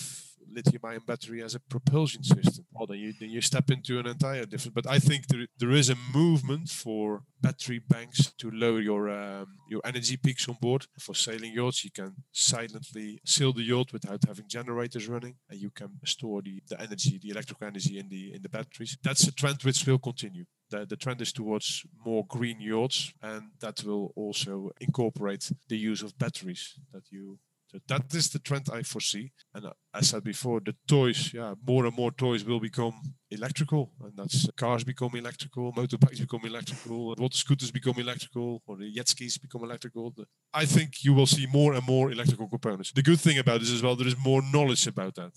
lithium-ion 0.53 1.03
battery 1.07 1.43
as 1.43 1.55
a 1.55 1.61
propulsion 1.61 2.23
system. 2.23 2.65
Well, 2.73 2.87
then 2.87 2.99
you 2.99 3.13
then 3.19 3.31
you 3.31 3.41
step 3.41 3.71
into 3.71 3.99
an 3.99 4.07
entire 4.07 4.47
different. 4.47 4.75
But 4.75 4.87
I 4.87 4.99
think 4.99 5.27
there, 5.29 5.47
there 5.59 5.71
is 5.71 5.91
a 5.91 5.97
movement 6.15 6.69
for 6.69 7.23
battery 7.41 7.79
banks 7.79 8.33
to 8.39 8.51
lower 8.51 8.81
your 8.81 9.11
um, 9.11 9.47
your 9.69 9.81
energy 9.85 10.17
peaks 10.17 10.49
on 10.49 10.57
board. 10.61 10.87
For 10.99 11.15
sailing 11.15 11.53
yachts, 11.55 11.85
you 11.85 11.91
can 11.91 12.15
silently 12.33 13.21
sail 13.25 13.53
the 13.53 13.63
yacht 13.63 13.93
without 13.93 14.25
having 14.27 14.49
generators 14.49 15.09
running, 15.09 15.37
and 15.49 15.61
you 15.61 15.71
can 15.71 15.99
store 16.05 16.43
the, 16.43 16.63
the 16.69 16.81
energy, 16.81 17.19
the 17.23 17.31
electrical 17.31 17.67
energy 17.67 17.99
in 17.99 18.09
the 18.09 18.35
in 18.35 18.43
the 18.43 18.49
batteries. 18.49 18.97
That's 19.03 19.27
a 19.27 19.33
trend 19.33 19.63
which 19.63 19.87
will 19.87 19.99
continue. 19.99 20.45
The, 20.71 20.85
the 20.85 20.97
trend 20.97 21.23
is 21.23 21.33
towards 21.33 21.87
more 22.05 22.27
green 22.27 22.61
yachts, 22.61 23.13
and 23.23 23.53
that 23.61 23.83
will 23.85 24.13
also 24.17 24.71
incorporate 24.81 25.51
the 25.69 25.79
use 25.79 26.03
of 26.03 26.19
batteries 26.19 26.79
that 26.93 27.11
you 27.11 27.39
so 27.71 27.79
that 27.87 28.15
is 28.15 28.31
the 28.31 28.39
trend 28.39 28.69
I 28.73 28.83
foresee. 28.83 29.33
And 29.55 29.67
I 29.99 30.03
said 30.03 30.23
before, 30.23 30.61
the 30.61 30.77
toys, 30.87 31.35
yeah, 31.35 31.55
more 31.67 31.85
and 31.85 31.97
more 31.97 32.13
toys 32.13 32.45
will 32.45 32.61
become 32.61 32.95
electrical, 33.33 33.91
and 34.01 34.13
that's 34.17 34.49
cars 34.57 34.85
become 34.85 35.11
electrical, 35.17 35.73
motorbikes 35.73 36.21
become 36.21 36.43
electrical, 36.45 37.17
water 37.19 37.37
scooters 37.37 37.73
become 37.73 37.99
electrical, 37.99 38.63
or 38.69 38.77
the 38.77 38.93
jet 38.93 39.09
skis 39.09 39.39
become 39.39 39.65
electrical. 39.65 40.15
I 40.55 40.67
think 40.67 41.03
you 41.03 41.15
will 41.15 41.27
see 41.27 41.47
more 41.53 41.75
and 41.75 41.85
more 41.85 42.13
electrical 42.13 42.49
components. 42.49 42.93
The 42.93 43.03
good 43.03 43.21
thing 43.21 43.39
about 43.39 43.59
this 43.59 43.73
as 43.73 43.83
well, 43.83 43.97
there 43.97 44.07
is 44.07 44.17
more 44.25 44.41
knowledge 44.53 44.87
about 44.87 45.17
that. 45.17 45.33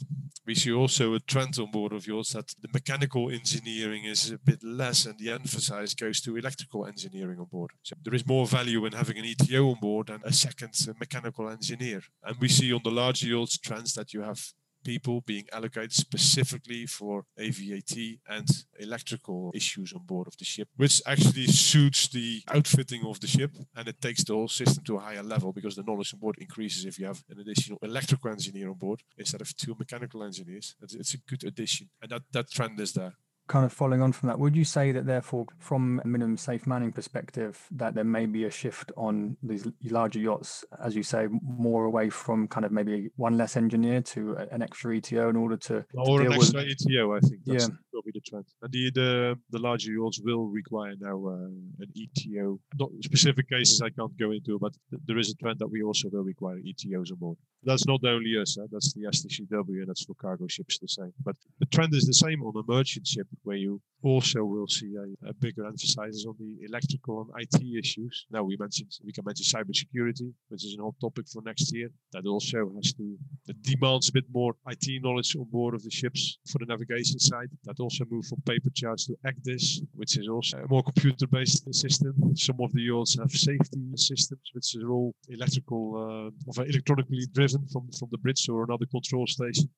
We 0.45 0.53
see 0.53 0.71
also 0.71 1.15
a 1.15 1.19
trend 1.19 1.57
on 1.57 1.71
board 1.71 1.91
of 1.91 2.05
yours 2.05 2.29
that 2.29 2.53
the 2.61 2.69
mechanical 2.71 3.31
engineering 3.31 4.05
is 4.05 4.31
a 4.31 4.37
bit 4.37 4.63
less, 4.63 5.07
and 5.07 5.17
the 5.17 5.31
emphasis 5.31 5.95
goes 5.95 6.21
to 6.21 6.37
electrical 6.37 6.85
engineering 6.85 7.39
on 7.39 7.45
board. 7.45 7.71
So 7.81 7.95
there 8.03 8.13
is 8.13 8.27
more 8.27 8.45
value 8.45 8.85
in 8.85 8.93
having 8.93 9.17
an 9.17 9.25
ETO 9.25 9.71
on 9.73 9.79
board 9.79 10.07
than 10.07 10.21
a 10.23 10.31
second 10.31 10.73
mechanical 10.99 11.49
engineer. 11.49 12.01
And 12.23 12.37
we 12.39 12.47
see 12.47 12.71
on 12.71 12.81
the 12.83 12.91
larger 12.91 13.27
yachts 13.27 13.57
trends 13.57 13.95
that 13.95 14.13
you 14.13 14.21
have 14.21 14.50
people 14.83 15.21
being 15.21 15.45
allocated 15.51 15.93
specifically 15.93 16.85
for 16.85 17.25
AVAT 17.39 18.19
and 18.27 18.47
electrical 18.79 19.51
issues 19.53 19.93
on 19.93 20.03
board 20.05 20.27
of 20.27 20.37
the 20.37 20.45
ship, 20.45 20.67
which 20.77 21.01
actually 21.05 21.47
suits 21.47 22.07
the 22.09 22.41
outfitting 22.49 23.05
of 23.05 23.19
the 23.19 23.27
ship 23.27 23.51
and 23.75 23.87
it 23.87 24.01
takes 24.01 24.23
the 24.23 24.33
whole 24.33 24.47
system 24.47 24.83
to 24.83 24.97
a 24.97 24.99
higher 24.99 25.23
level 25.23 25.51
because 25.53 25.75
the 25.75 25.83
knowledge 25.83 26.13
on 26.13 26.19
board 26.19 26.35
increases 26.39 26.85
if 26.85 26.99
you 26.99 27.05
have 27.05 27.23
an 27.29 27.39
additional 27.39 27.77
electrical 27.81 28.31
engineer 28.31 28.69
on 28.69 28.75
board 28.75 29.01
instead 29.17 29.41
of 29.41 29.55
two 29.55 29.75
mechanical 29.77 30.23
engineers. 30.23 30.75
It's, 30.81 30.95
it's 30.95 31.13
a 31.13 31.17
good 31.17 31.43
addition, 31.43 31.89
and 32.01 32.11
that, 32.11 32.23
that 32.31 32.51
trend 32.51 32.79
is 32.79 32.93
there 32.93 33.13
kind 33.47 33.65
of 33.65 33.73
following 33.73 34.01
on 34.01 34.11
from 34.11 34.27
that, 34.27 34.39
would 34.39 34.55
you 34.55 34.63
say 34.63 34.91
that 34.91 35.05
therefore, 35.05 35.45
from 35.57 36.01
a 36.03 36.07
minimum 36.07 36.37
safe 36.37 36.65
manning 36.65 36.91
perspective, 36.91 37.67
that 37.71 37.93
there 37.93 38.03
may 38.03 38.25
be 38.25 38.45
a 38.45 38.51
shift 38.51 38.91
on 38.95 39.37
these 39.43 39.67
larger 39.83 40.19
yachts, 40.19 40.63
as 40.83 40.95
you 40.95 41.03
say, 41.03 41.27
more 41.41 41.85
away 41.85 42.09
from 42.09 42.47
kind 42.47 42.65
of 42.65 42.71
maybe 42.71 43.09
one 43.17 43.37
less 43.37 43.57
engineer 43.57 44.01
to 44.01 44.37
an 44.51 44.61
extra 44.61 44.95
ETO 44.95 45.29
in 45.29 45.35
order 45.35 45.57
to, 45.57 45.85
or 45.93 46.19
to 46.19 46.25
an 46.27 46.33
extra 46.33 46.61
with... 46.61 46.69
ETO? 46.69 47.17
I 47.17 47.19
think 47.19 47.41
that's 47.45 47.67
yeah. 47.67 47.75
will 47.93 48.01
be 48.03 48.11
the 48.13 48.21
trend. 48.21 48.45
And 48.61 48.71
the 48.71 48.91
the, 48.91 49.39
the 49.49 49.59
larger 49.59 49.91
yachts 49.91 50.19
will 50.23 50.47
require 50.47 50.93
now 50.99 51.17
uh, 51.27 51.83
an 51.83 51.91
ETO. 51.95 52.59
Not 52.79 52.89
specific 53.01 53.49
cases 53.49 53.81
I 53.81 53.89
can't 53.89 54.17
go 54.17 54.31
into, 54.31 54.59
but 54.59 54.73
there 55.05 55.17
is 55.17 55.29
a 55.29 55.35
trend 55.35 55.59
that 55.59 55.67
we 55.67 55.83
also 55.83 56.09
will 56.09 56.23
require 56.23 56.57
ETOs 56.57 57.11
on 57.11 57.17
board. 57.17 57.37
That's 57.63 57.85
not 57.85 58.03
only 58.05 58.37
us. 58.39 58.57
Huh? 58.59 58.67
That's 58.71 58.93
the 58.93 59.01
STCW, 59.01 59.81
and 59.81 59.87
that's 59.87 60.05
for 60.05 60.15
cargo 60.15 60.47
ships 60.47 60.79
the 60.79 60.87
same. 60.87 61.13
But 61.23 61.35
the 61.59 61.65
trend 61.67 61.93
is 61.93 62.05
the 62.05 62.13
same 62.13 62.41
on 62.43 62.53
a 62.55 62.71
merchant 62.71 63.07
ship 63.07 63.27
where 63.43 63.57
you 63.57 63.81
Also, 64.03 64.43
we'll 64.43 64.67
see 64.67 64.95
a, 64.95 65.29
a 65.29 65.33
bigger 65.33 65.65
emphasis 65.65 66.25
on 66.27 66.35
the 66.39 66.65
electrical 66.65 67.21
and 67.21 67.43
IT 67.43 67.61
issues. 67.77 68.25
Now, 68.31 68.43
we 68.43 68.57
mentioned 68.57 68.91
we 69.05 69.11
can 69.13 69.23
mention 69.23 69.45
cybersecurity, 69.45 70.33
which 70.49 70.65
is 70.65 70.73
an 70.73 70.83
hot 70.83 70.95
topic 70.99 71.27
for 71.27 71.41
next 71.43 71.71
year. 71.71 71.89
That 72.13 72.25
also 72.25 72.71
has 72.75 72.93
to 72.93 73.15
that 73.45 73.61
demands 73.61 74.09
a 74.09 74.13
bit 74.13 74.25
more 74.33 74.55
IT 74.67 75.03
knowledge 75.03 75.35
on 75.35 75.45
board 75.51 75.75
of 75.75 75.83
the 75.83 75.91
ships 75.91 76.39
for 76.51 76.57
the 76.57 76.65
navigation 76.65 77.19
side. 77.19 77.49
That 77.65 77.79
also 77.79 78.05
moved 78.09 78.27
from 78.27 78.41
paper 78.41 78.71
charts 78.73 79.05
to 79.05 79.15
ECDIS, 79.23 79.81
which 79.93 80.17
is 80.17 80.27
also 80.27 80.57
a 80.57 80.67
more 80.67 80.83
computer-based 80.83 81.71
system. 81.73 82.13
Some 82.35 82.59
of 82.59 82.73
the 82.73 82.81
yachts 82.81 83.19
have 83.19 83.31
safety 83.31 83.83
systems, 83.95 84.49
which 84.53 84.75
are 84.81 84.89
all 84.89 85.13
electrical, 85.29 85.83
uh, 86.03 86.59
or 86.59 86.65
electronically 86.65 87.27
driven 87.33 87.67
from 87.67 87.87
from 87.99 88.09
the 88.11 88.17
bridge 88.17 88.49
or 88.49 88.63
another 88.63 88.87
control 88.87 89.27
station. 89.27 89.69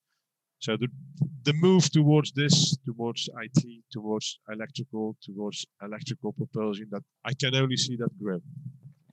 So 0.63 0.77
the, 0.77 0.87
the 1.43 1.51
move 1.51 1.91
towards 1.91 2.31
this, 2.31 2.77
towards 2.85 3.29
IT, 3.43 3.65
towards 3.91 4.39
electrical, 4.49 5.17
towards 5.21 5.65
electrical 5.81 6.31
propulsion, 6.31 6.87
that 6.91 7.01
I 7.25 7.33
can 7.33 7.53
only 7.53 7.75
see 7.75 7.97
that 7.97 8.17
grow. 8.17 8.39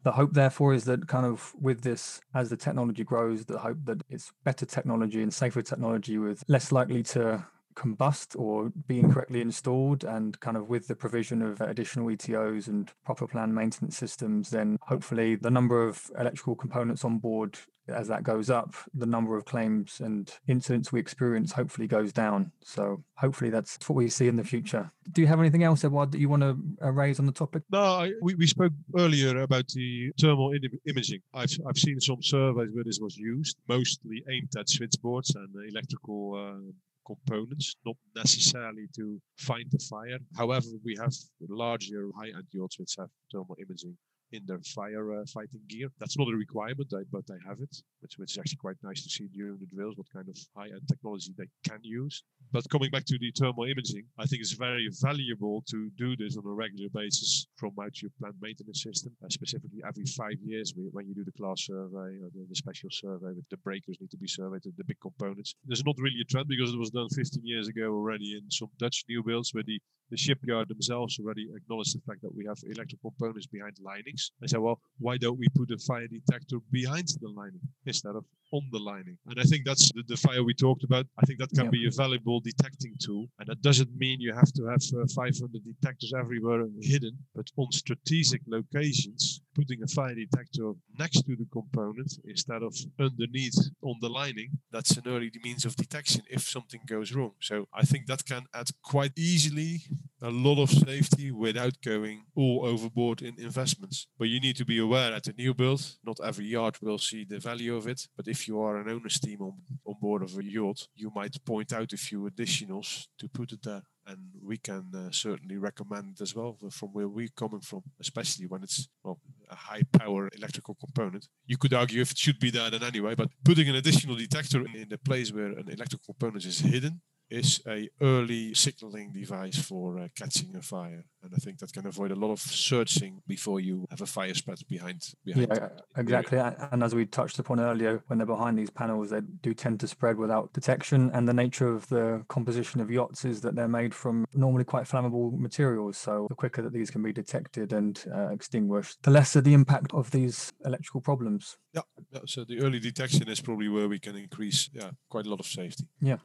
The 0.04 0.12
hope, 0.12 0.32
therefore, 0.32 0.74
is 0.74 0.84
that 0.84 1.08
kind 1.08 1.26
of 1.26 1.52
with 1.60 1.80
this, 1.80 2.20
as 2.36 2.50
the 2.50 2.56
technology 2.56 3.02
grows, 3.02 3.46
the 3.46 3.58
hope 3.58 3.78
that 3.86 4.00
it's 4.08 4.30
better 4.44 4.64
technology 4.64 5.24
and 5.24 5.34
safer 5.34 5.60
technology 5.60 6.18
with 6.18 6.44
less 6.46 6.70
likely 6.70 7.02
to 7.14 7.44
combust 7.74 8.38
or 8.38 8.70
be 8.86 8.98
incorrectly 8.98 9.40
installed 9.40 10.04
and 10.04 10.38
kind 10.40 10.56
of 10.56 10.68
with 10.68 10.86
the 10.88 10.96
provision 10.96 11.42
of 11.42 11.60
additional 11.60 12.08
ETOs 12.08 12.68
and 12.68 12.90
proper 13.04 13.26
planned 13.26 13.54
maintenance 13.54 13.96
systems, 13.96 14.50
then 14.50 14.76
hopefully 14.82 15.36
the 15.36 15.50
number 15.50 15.86
of 15.86 16.10
electrical 16.18 16.54
components 16.54 17.04
on 17.04 17.18
board 17.18 17.58
as 17.88 18.08
that 18.08 18.22
goes 18.22 18.50
up, 18.50 18.74
the 18.94 19.06
number 19.06 19.36
of 19.36 19.44
claims 19.44 20.00
and 20.00 20.32
incidents 20.46 20.92
we 20.92 21.00
experience 21.00 21.52
hopefully 21.52 21.86
goes 21.86 22.12
down. 22.12 22.52
So 22.62 23.02
hopefully 23.16 23.50
that's 23.50 23.76
what 23.88 23.96
we 23.96 24.08
see 24.08 24.28
in 24.28 24.36
the 24.36 24.44
future. 24.44 24.90
Do 25.12 25.20
you 25.20 25.26
have 25.26 25.40
anything 25.40 25.64
else, 25.64 25.84
Edward, 25.84 26.12
that 26.12 26.20
you 26.20 26.28
want 26.28 26.42
to 26.42 26.56
uh, 26.82 26.90
raise 26.90 27.18
on 27.18 27.26
the 27.26 27.32
topic? 27.32 27.62
No, 27.70 27.80
I, 27.80 28.12
we, 28.22 28.34
we 28.34 28.46
spoke 28.46 28.72
earlier 28.96 29.40
about 29.40 29.68
the 29.68 30.12
thermal 30.20 30.52
imaging. 30.86 31.20
I've, 31.34 31.50
I've 31.68 31.78
seen 31.78 32.00
some 32.00 32.22
surveys 32.22 32.70
where 32.72 32.84
this 32.84 33.00
was 33.00 33.16
used, 33.16 33.56
mostly 33.68 34.22
aimed 34.30 34.50
at 34.56 34.68
switchboards 34.68 35.34
and 35.34 35.48
electrical 35.68 36.34
uh, 36.34 36.72
components, 37.06 37.76
not 37.84 37.96
necessarily 38.14 38.86
to 38.96 39.20
find 39.38 39.64
the 39.70 39.78
fire. 39.88 40.18
However, 40.36 40.66
we 40.84 40.96
have 41.00 41.12
larger 41.48 42.08
high-end 42.18 42.46
yachts 42.52 42.78
which 42.78 42.94
have 42.98 43.08
thermal 43.32 43.56
imaging 43.58 43.96
in 44.32 44.42
their 44.46 44.60
fire 44.74 45.20
uh, 45.20 45.24
fighting 45.32 45.60
gear. 45.68 45.88
That's 45.98 46.18
not 46.18 46.28
a 46.28 46.36
requirement, 46.36 46.92
but 47.12 47.26
they 47.26 47.38
have 47.46 47.60
it, 47.60 47.76
which, 48.00 48.14
which 48.16 48.32
is 48.32 48.38
actually 48.38 48.58
quite 48.58 48.76
nice 48.82 49.02
to 49.02 49.10
see 49.10 49.28
during 49.28 49.58
the 49.58 49.66
drills 49.66 49.96
what 49.96 50.06
kind 50.12 50.28
of 50.28 50.36
high-end 50.56 50.82
technology 50.88 51.32
they 51.36 51.48
can 51.68 51.80
use. 51.82 52.22
But 52.52 52.68
coming 52.70 52.90
back 52.90 53.04
to 53.06 53.18
the 53.18 53.32
thermal 53.38 53.64
imaging, 53.64 54.04
I 54.18 54.26
think 54.26 54.40
it's 54.40 54.52
very 54.52 54.88
valuable 55.00 55.62
to 55.70 55.90
do 55.96 56.16
this 56.16 56.36
on 56.36 56.44
a 56.46 56.52
regular 56.52 56.90
basis 56.92 57.46
from 57.56 57.72
out 57.82 58.00
your 58.02 58.10
plant 58.18 58.36
maintenance 58.40 58.82
system, 58.82 59.12
uh, 59.24 59.28
specifically 59.28 59.80
every 59.86 60.04
five 60.04 60.38
years 60.44 60.72
when 60.92 61.06
you 61.06 61.14
do 61.14 61.24
the 61.24 61.32
class 61.32 61.66
survey 61.66 62.18
or 62.22 62.30
the, 62.34 62.46
the 62.48 62.56
special 62.56 62.90
survey 62.90 63.32
with 63.34 63.48
the 63.50 63.56
breakers 63.58 63.98
need 64.00 64.10
to 64.10 64.16
be 64.16 64.28
surveyed, 64.28 64.62
the 64.62 64.84
big 64.84 65.00
components. 65.00 65.54
There's 65.64 65.84
not 65.84 65.96
really 65.98 66.20
a 66.22 66.24
trend 66.24 66.48
because 66.48 66.72
it 66.72 66.78
was 66.78 66.90
done 66.90 67.08
15 67.08 67.44
years 67.44 67.68
ago 67.68 67.92
already 67.92 68.36
in 68.36 68.50
some 68.50 68.70
Dutch 68.78 69.04
new 69.08 69.22
builds 69.22 69.52
where 69.54 69.64
the 69.64 69.80
the 70.10 70.16
shipyard 70.16 70.68
themselves 70.68 71.18
already 71.18 71.48
acknowledged 71.54 71.96
the 71.96 72.00
fact 72.06 72.22
that 72.22 72.34
we 72.34 72.44
have 72.46 72.58
electrical 72.64 73.10
components 73.10 73.46
behind 73.46 73.76
linings. 73.80 74.32
They 74.40 74.48
said, 74.48 74.60
well, 74.60 74.80
why 74.98 75.16
don't 75.16 75.38
we 75.38 75.48
put 75.54 75.70
a 75.70 75.78
fire 75.78 76.06
detector 76.06 76.58
behind 76.70 77.08
the 77.20 77.28
lining 77.28 77.60
instead 77.86 78.16
of 78.16 78.24
on 78.52 78.62
the 78.72 78.78
lining? 78.78 79.16
And 79.26 79.40
I 79.40 79.44
think 79.44 79.64
that's 79.64 79.92
the, 79.92 80.02
the 80.06 80.16
fire 80.16 80.42
we 80.42 80.54
talked 80.54 80.84
about. 80.84 81.06
I 81.18 81.26
think 81.26 81.38
that 81.38 81.50
can 81.50 81.66
yeah. 81.66 81.70
be 81.70 81.86
a 81.86 81.90
valuable 81.90 82.40
detecting 82.40 82.94
tool. 83.00 83.26
And 83.38 83.48
that 83.48 83.62
doesn't 83.62 83.94
mean 83.96 84.20
you 84.20 84.34
have 84.34 84.52
to 84.54 84.66
have 84.66 84.82
uh, 84.94 85.06
500 85.14 85.62
detectors 85.64 86.12
everywhere 86.18 86.64
hidden, 86.80 87.18
but 87.34 87.46
on 87.56 87.70
strategic 87.72 88.42
locations, 88.46 89.42
putting 89.54 89.82
a 89.82 89.86
fire 89.88 90.14
detector 90.14 90.72
next 90.98 91.22
to 91.22 91.36
the 91.36 91.46
component 91.52 92.12
instead 92.24 92.62
of 92.62 92.74
underneath 92.98 93.58
on 93.82 93.96
the 94.00 94.08
lining, 94.08 94.50
that's 94.72 94.96
an 94.96 95.04
early 95.06 95.30
means 95.42 95.64
of 95.64 95.76
detection 95.76 96.22
if 96.30 96.42
something 96.42 96.80
goes 96.86 97.12
wrong. 97.12 97.32
So 97.40 97.66
I 97.72 97.82
think 97.82 98.06
that 98.06 98.24
can 98.24 98.44
add 98.54 98.68
quite 98.82 99.12
easily 99.16 99.82
a 100.22 100.30
lot 100.30 100.60
of 100.60 100.70
safety 100.70 101.30
without 101.30 101.80
going 101.82 102.24
all 102.36 102.66
overboard 102.66 103.22
in 103.22 103.34
investments. 103.38 104.06
But 104.18 104.28
you 104.28 104.40
need 104.40 104.56
to 104.56 104.64
be 104.64 104.78
aware 104.78 105.12
at 105.12 105.26
a 105.26 105.32
new 105.32 105.54
build, 105.54 105.96
not 106.04 106.18
every 106.24 106.46
yard 106.46 106.76
will 106.82 106.98
see 106.98 107.24
the 107.24 107.38
value 107.38 107.74
of 107.76 107.86
it. 107.86 108.06
But 108.16 108.28
if 108.28 108.46
you 108.46 108.60
are 108.60 108.76
an 108.76 108.90
owner's 108.90 109.18
team 109.18 109.40
on, 109.40 109.54
on 109.86 109.94
board 110.00 110.22
of 110.22 110.36
a 110.36 110.44
yacht, 110.44 110.88
you 110.94 111.10
might 111.14 111.44
point 111.44 111.72
out 111.72 111.92
a 111.92 111.96
few 111.96 112.28
additionals 112.30 113.06
to 113.18 113.28
put 113.28 113.52
it 113.52 113.62
there 113.62 113.82
and 114.06 114.18
we 114.42 114.56
can 114.56 114.90
uh, 114.94 115.10
certainly 115.10 115.56
recommend 115.56 116.20
as 116.20 116.34
well 116.34 116.56
from 116.70 116.88
where 116.88 117.08
we're 117.08 117.28
coming 117.36 117.60
from, 117.60 117.82
especially 118.00 118.46
when 118.46 118.62
it's 118.62 118.88
well 119.04 119.20
a 119.50 119.54
high 119.54 119.82
power 119.92 120.28
electrical 120.36 120.74
component. 120.74 121.28
You 121.46 121.56
could 121.56 121.74
argue 121.74 122.00
if 122.00 122.10
it 122.12 122.18
should 122.18 122.40
be 122.40 122.50
there 122.50 122.70
then 122.70 122.82
anyway, 122.82 123.14
but 123.14 123.28
putting 123.44 123.68
an 123.68 123.76
additional 123.76 124.16
detector 124.16 124.64
in 124.74 124.88
the 124.88 124.98
place 124.98 125.32
where 125.32 125.46
an 125.46 125.68
electrical 125.68 126.14
component 126.14 126.44
is 126.44 126.60
hidden 126.60 127.00
is 127.30 127.60
a 127.66 127.88
early 128.00 128.54
signaling 128.54 129.12
device 129.12 129.58
for 129.58 129.98
uh, 129.98 130.08
catching 130.16 130.54
a 130.56 130.62
fire. 130.62 131.04
And 131.22 131.32
i 131.34 131.38
think 131.38 131.58
that 131.58 131.72
can 131.72 131.86
avoid 131.86 132.12
a 132.12 132.14
lot 132.14 132.32
of 132.32 132.40
searching 132.40 133.20
before 133.28 133.60
you 133.60 133.86
have 133.90 134.00
a 134.00 134.06
fire 134.06 134.32
spread 134.32 134.58
behind 134.68 135.12
behind 135.24 135.48
yeah 135.50 135.68
exactly. 135.96 136.38
And 136.38 136.82
as 136.82 136.94
we 136.94 137.04
touched 137.06 137.38
upon 137.38 137.60
earlier 137.60 138.02
when 138.06 138.18
they're 138.18 138.26
behind 138.26 138.58
these 138.58 138.70
panels 138.70 139.10
they 139.10 139.20
do 139.20 139.52
tend 139.52 139.80
to 139.80 139.88
spread 139.88 140.16
without 140.16 140.52
detection. 140.52 141.10
And 141.12 141.28
the 141.28 141.34
nature 141.34 141.68
of 141.68 141.88
the 141.88 142.24
composition 142.28 142.80
of 142.80 142.90
yachts 142.90 143.24
is 143.24 143.40
that 143.42 143.54
they're 143.54 143.68
made 143.68 143.94
from 143.94 144.24
normally 144.32 144.64
quite 144.64 144.84
flammable 144.84 145.38
materials. 145.38 145.98
So 145.98 146.26
the 146.28 146.34
quicker 146.34 146.62
that 146.62 146.72
these 146.72 146.90
can 146.90 147.02
be 147.02 147.12
detected 147.12 147.72
and 147.72 148.02
uh, 148.14 148.28
extinguished 148.28 149.02
the 149.02 149.10
lesser 149.10 149.40
the 149.40 149.54
impact 149.54 149.92
of 149.92 150.10
these 150.10 150.52
electrical 150.64 151.00
problems. 151.00 151.58
Yeah, 151.74 151.82
yeah 152.12 152.20
so 152.26 152.44
the 152.44 152.60
early 152.60 152.80
detection 152.80 153.28
is 153.28 153.40
probably 153.40 153.68
where 153.68 153.88
we 153.88 153.98
can 153.98 154.16
increase 154.16 154.70
yeah 154.72 154.90
quite 155.10 155.26
a 155.26 155.30
lot 155.30 155.40
of 155.40 155.46
safety. 155.46 155.84
Yeah 156.00 156.16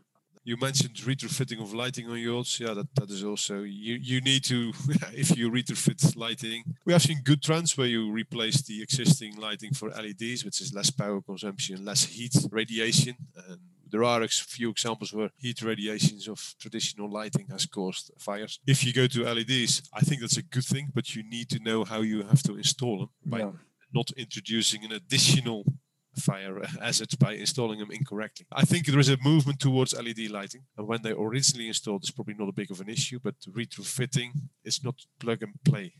you 0.45 0.55
mentioned 0.57 0.95
retrofitting 0.95 1.59
of 1.59 1.73
lighting 1.73 2.07
on 2.07 2.19
yachts. 2.19 2.59
Yeah, 2.59 2.75
that, 2.75 2.93
that 2.95 3.09
is 3.09 3.23
also 3.23 3.63
you 3.63 3.95
you 3.95 4.21
need 4.21 4.43
to 4.45 4.71
if 5.13 5.35
you 5.35 5.51
retrofit 5.51 6.15
lighting. 6.15 6.63
We 6.85 6.93
have 6.93 7.01
seen 7.01 7.21
good 7.23 7.41
trends 7.41 7.75
where 7.77 7.87
you 7.87 8.11
replace 8.11 8.61
the 8.61 8.81
existing 8.81 9.37
lighting 9.37 9.73
for 9.73 9.89
LEDs, 9.89 10.45
which 10.45 10.61
is 10.61 10.73
less 10.73 10.91
power 10.91 11.19
consumption, 11.21 11.83
less 11.83 12.05
heat 12.05 12.35
radiation. 12.51 13.15
And 13.49 13.59
there 13.89 14.03
are 14.03 14.21
a 14.21 14.27
few 14.27 14.69
examples 14.69 15.13
where 15.13 15.31
heat 15.35 15.61
radiations 15.63 16.27
of 16.27 16.55
traditional 16.59 17.11
lighting 17.11 17.47
has 17.49 17.65
caused 17.65 18.11
fires. 18.19 18.59
If 18.67 18.85
you 18.85 18.93
go 18.93 19.07
to 19.07 19.23
LEDs, 19.23 19.89
I 19.93 20.01
think 20.01 20.21
that's 20.21 20.37
a 20.37 20.43
good 20.43 20.65
thing, 20.65 20.91
but 20.93 21.15
you 21.15 21.23
need 21.23 21.49
to 21.49 21.59
know 21.59 21.85
how 21.85 22.01
you 22.01 22.23
have 22.23 22.43
to 22.43 22.55
install 22.55 22.99
them 22.99 23.09
by 23.25 23.39
yeah. 23.39 23.51
not 23.91 24.11
introducing 24.15 24.85
an 24.85 24.91
additional 24.91 25.65
fire 26.17 26.59
uh, 26.61 26.67
assets 26.81 27.15
by 27.15 27.33
installing 27.33 27.79
them 27.79 27.91
incorrectly. 27.91 28.45
I 28.51 28.63
think 28.63 28.85
there 28.85 28.99
is 28.99 29.09
a 29.09 29.17
movement 29.23 29.59
towards 29.59 29.93
LED 29.93 30.29
lighting, 30.29 30.63
and 30.77 30.87
when 30.87 31.01
they 31.01 31.11
originally 31.11 31.67
installed, 31.67 32.03
it's 32.03 32.11
probably 32.11 32.35
not 32.35 32.49
a 32.49 32.53
big 32.53 32.71
of 32.71 32.81
an 32.81 32.89
issue, 32.89 33.19
but 33.23 33.35
retrofitting 33.49 34.31
is 34.63 34.83
not 34.83 34.95
plug 35.19 35.43
and 35.43 35.53
play. 35.63 35.93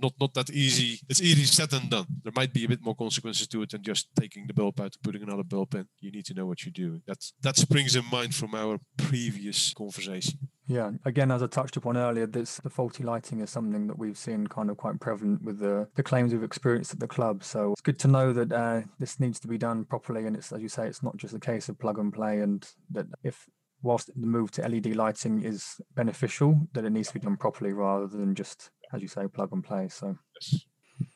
Not 0.00 0.14
not 0.20 0.34
that 0.34 0.50
easy. 0.50 1.00
It's 1.08 1.22
easy 1.22 1.44
said 1.44 1.72
and 1.72 1.90
done. 1.90 2.06
There 2.22 2.32
might 2.34 2.52
be 2.52 2.64
a 2.64 2.68
bit 2.68 2.84
more 2.84 2.94
consequences 2.94 3.46
to 3.48 3.62
it 3.62 3.70
than 3.70 3.82
just 3.82 4.08
taking 4.18 4.46
the 4.46 4.54
bulb 4.54 4.80
out 4.80 4.94
and 4.94 5.02
putting 5.02 5.22
another 5.22 5.44
bulb 5.44 5.74
in. 5.74 5.86
You 6.00 6.10
need 6.10 6.26
to 6.26 6.34
know 6.34 6.46
what 6.46 6.64
you're 6.64 6.72
doing. 6.72 7.02
That's 7.06 7.32
that 7.42 7.56
springs 7.56 7.96
in 7.96 8.04
mind 8.10 8.34
from 8.34 8.54
our 8.54 8.78
previous 8.96 9.72
conversation. 9.74 10.38
Yeah, 10.66 10.90
again, 11.06 11.30
as 11.30 11.42
I 11.42 11.46
touched 11.46 11.78
upon 11.78 11.96
earlier, 11.96 12.26
this 12.26 12.56
the 12.58 12.70
faulty 12.70 13.02
lighting 13.02 13.40
is 13.40 13.48
something 13.50 13.86
that 13.86 13.98
we've 13.98 14.18
seen 14.18 14.46
kind 14.46 14.68
of 14.70 14.76
quite 14.76 15.00
prevalent 15.00 15.42
with 15.42 15.60
the, 15.60 15.88
the 15.94 16.02
claims 16.02 16.32
we've 16.32 16.42
experienced 16.42 16.92
at 16.92 17.00
the 17.00 17.08
club. 17.08 17.42
So 17.42 17.72
it's 17.72 17.80
good 17.80 17.98
to 18.00 18.08
know 18.08 18.34
that 18.34 18.52
uh, 18.52 18.82
this 18.98 19.18
needs 19.18 19.40
to 19.40 19.48
be 19.48 19.56
done 19.56 19.86
properly, 19.86 20.26
and 20.26 20.36
it's 20.36 20.52
as 20.52 20.60
you 20.60 20.68
say, 20.68 20.86
it's 20.86 21.02
not 21.02 21.16
just 21.16 21.34
a 21.34 21.40
case 21.40 21.70
of 21.70 21.78
plug 21.78 21.98
and 21.98 22.12
play, 22.12 22.40
and 22.40 22.68
that 22.90 23.06
if 23.22 23.48
whilst 23.82 24.10
the 24.14 24.26
move 24.26 24.50
to 24.50 24.68
LED 24.68 24.94
lighting 24.96 25.42
is 25.42 25.80
beneficial, 25.94 26.68
that 26.74 26.84
it 26.84 26.90
needs 26.90 27.08
to 27.08 27.14
be 27.14 27.20
done 27.20 27.36
properly 27.36 27.72
rather 27.72 28.06
than 28.06 28.34
just 28.34 28.70
as 28.92 29.02
you 29.02 29.08
say, 29.08 29.26
plug 29.28 29.52
and 29.52 29.64
play. 29.64 29.88
So. 29.88 30.16
Yes. 30.40 30.64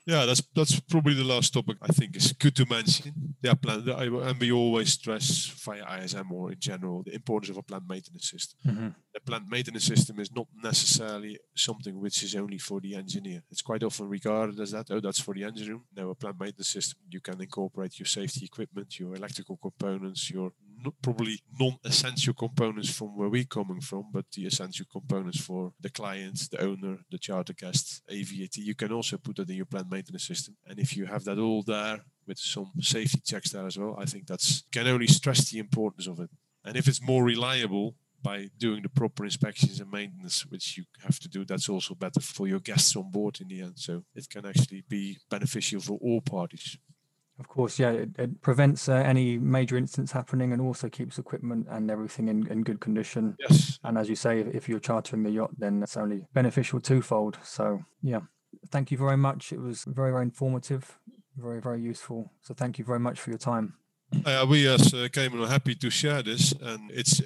Yeah, 0.07 0.27
that's 0.27 0.43
that's 0.55 0.81
probably 0.81 1.15
the 1.15 1.25
last 1.25 1.53
topic 1.53 1.77
I 1.81 1.89
think 1.89 2.17
is 2.17 2.33
good 2.33 2.57
to 2.57 2.67
mention. 2.67 3.35
Yeah, 3.43 3.55
plan, 3.55 3.89
and 3.89 4.39
we 4.39 4.53
always 4.53 4.93
stress 4.93 5.47
via 5.65 5.85
ISM 6.03 6.31
or 6.33 6.53
in 6.53 6.59
general 6.59 7.03
the 7.05 7.15
importance 7.15 7.51
of 7.51 7.57
a 7.57 7.63
plant 7.63 7.85
maintenance 7.89 8.31
system. 8.31 8.59
Mm-hmm. 8.67 8.89
The 9.15 9.21
plant 9.21 9.49
maintenance 9.49 9.85
system 9.85 10.19
is 10.21 10.33
not 10.33 10.47
necessarily 10.63 11.39
something 11.55 12.01
which 12.01 12.23
is 12.23 12.35
only 12.35 12.59
for 12.59 12.81
the 12.81 12.95
engineer. 12.95 13.43
It's 13.51 13.63
quite 13.63 13.83
often 13.83 14.09
regarded 14.09 14.59
as 14.61 14.73
that. 14.73 14.87
Oh, 14.91 15.01
that's 15.01 15.21
for 15.21 15.35
the 15.35 15.45
engine 15.45 15.69
room. 15.69 15.85
No, 15.97 16.11
a 16.11 16.15
plant 16.15 16.39
maintenance 16.39 16.69
system 16.69 16.99
you 17.09 17.21
can 17.21 17.41
incorporate 17.41 17.99
your 17.99 18.07
safety 18.07 18.45
equipment, 18.45 18.99
your 18.99 19.15
electrical 19.15 19.57
components, 19.57 20.31
your 20.31 20.53
probably 21.03 21.41
non-essential 21.59 22.35
components 22.35 22.93
from 22.93 23.17
where 23.17 23.29
we're 23.29 23.45
coming 23.45 23.81
from, 23.81 24.07
but 24.13 24.25
the 24.33 24.47
essential 24.47 24.87
components 24.91 25.41
for 25.41 25.73
the 25.81 25.91
client, 25.91 26.49
the 26.51 26.61
owner, 26.61 26.99
the 27.11 27.19
charter 27.19 27.53
guest, 27.53 28.03
AVAT. 28.11 28.57
You 28.57 28.75
can 28.75 28.93
also 28.93 29.17
put 29.17 29.37
that 29.37 29.51
in 29.51 29.57
your 29.57 29.67
plant 29.67 29.91
maintenance 29.91 30.27
system. 30.27 30.57
And 30.67 30.79
if 30.79 30.97
you 30.97 31.07
have 31.07 31.25
that 31.25 31.39
all 31.39 31.63
there 31.63 32.01
with 32.27 32.39
some 32.39 32.73
safety 32.81 33.21
checks 33.25 33.51
there 33.51 33.67
as 33.67 33.79
well, 33.79 33.97
I 33.99 34.05
think 34.05 34.27
that's 34.27 34.65
can 34.73 34.87
only 34.87 35.07
stress 35.07 35.51
the 35.51 35.59
importance 35.59 36.07
of 36.07 36.21
it. 36.21 36.31
And 36.65 36.77
if 36.77 36.87
it's 36.87 37.03
more 37.03 37.25
reliable, 37.25 37.97
by 38.23 38.49
doing 38.57 38.83
the 38.83 38.89
proper 38.89 39.25
inspections 39.25 39.81
and 39.81 39.91
maintenance, 39.91 40.47
which 40.47 40.79
you 40.79 40.85
have 41.01 41.19
to 41.19 41.29
do, 41.29 41.45
that's 41.45 41.69
also 41.69 41.95
better 41.95 42.21
for 42.21 42.47
your 42.47 42.61
guests 42.61 42.95
on 42.97 43.11
board 43.11 43.41
in 43.41 43.49
the 43.49 43.63
end. 43.63 43.75
So 43.77 44.05
it 44.15 44.29
can 44.31 44.47
actually 44.47 44.85
be 44.89 45.19
beneficial 45.29 45.81
for 45.81 45.99
all 46.01 46.21
parties. 46.21 46.79
Of 47.39 47.49
course, 47.49 47.79
yeah, 47.79 47.91
it, 47.91 48.11
it 48.19 48.41
prevents 48.41 48.89
uh, 48.89 48.95
any 48.95 49.39
major 49.39 49.77
incidents 49.77 50.13
happening 50.13 50.53
and 50.53 50.61
also 50.61 50.89
keeps 50.89 51.19
equipment 51.19 51.67
and 51.71 51.91
everything 51.91 52.29
in, 52.29 52.47
in 52.49 52.63
good 52.63 52.81
condition. 52.81 53.37
Yes. 53.41 53.81
And 53.85 53.99
as 53.99 54.09
you 54.09 54.17
say, 54.17 54.41
if, 54.41 54.55
if 54.55 54.69
you're 54.69 54.79
chartering 54.79 55.23
the 55.23 55.31
yacht, 55.31 55.51
then 55.59 55.81
that's 55.81 55.97
only 55.97 56.27
beneficial 56.35 56.81
twofold. 56.81 57.39
So, 57.43 57.83
yeah, 58.03 58.21
thank 58.69 58.91
you 58.91 58.99
very 58.99 59.17
much. 59.17 59.53
It 59.53 59.61
was 59.61 59.85
very, 59.85 60.13
very 60.13 60.23
informative, 60.23 60.99
very, 61.37 61.61
very 61.61 61.81
useful. 61.81 62.31
So, 62.43 62.55
thank 62.55 62.79
you 62.79 62.85
very 62.85 63.01
much 63.01 63.19
for 63.19 63.31
your 63.31 63.39
time. 63.39 63.75
Uh, 64.25 64.47
we 64.49 64.69
as 64.69 64.95
uh, 64.95 65.09
Cayman 65.13 65.43
are 65.43 65.49
happy 65.49 65.75
to 65.75 65.91
share 65.91 66.23
this, 66.23 66.53
and 66.61 66.91
it's 66.91 67.21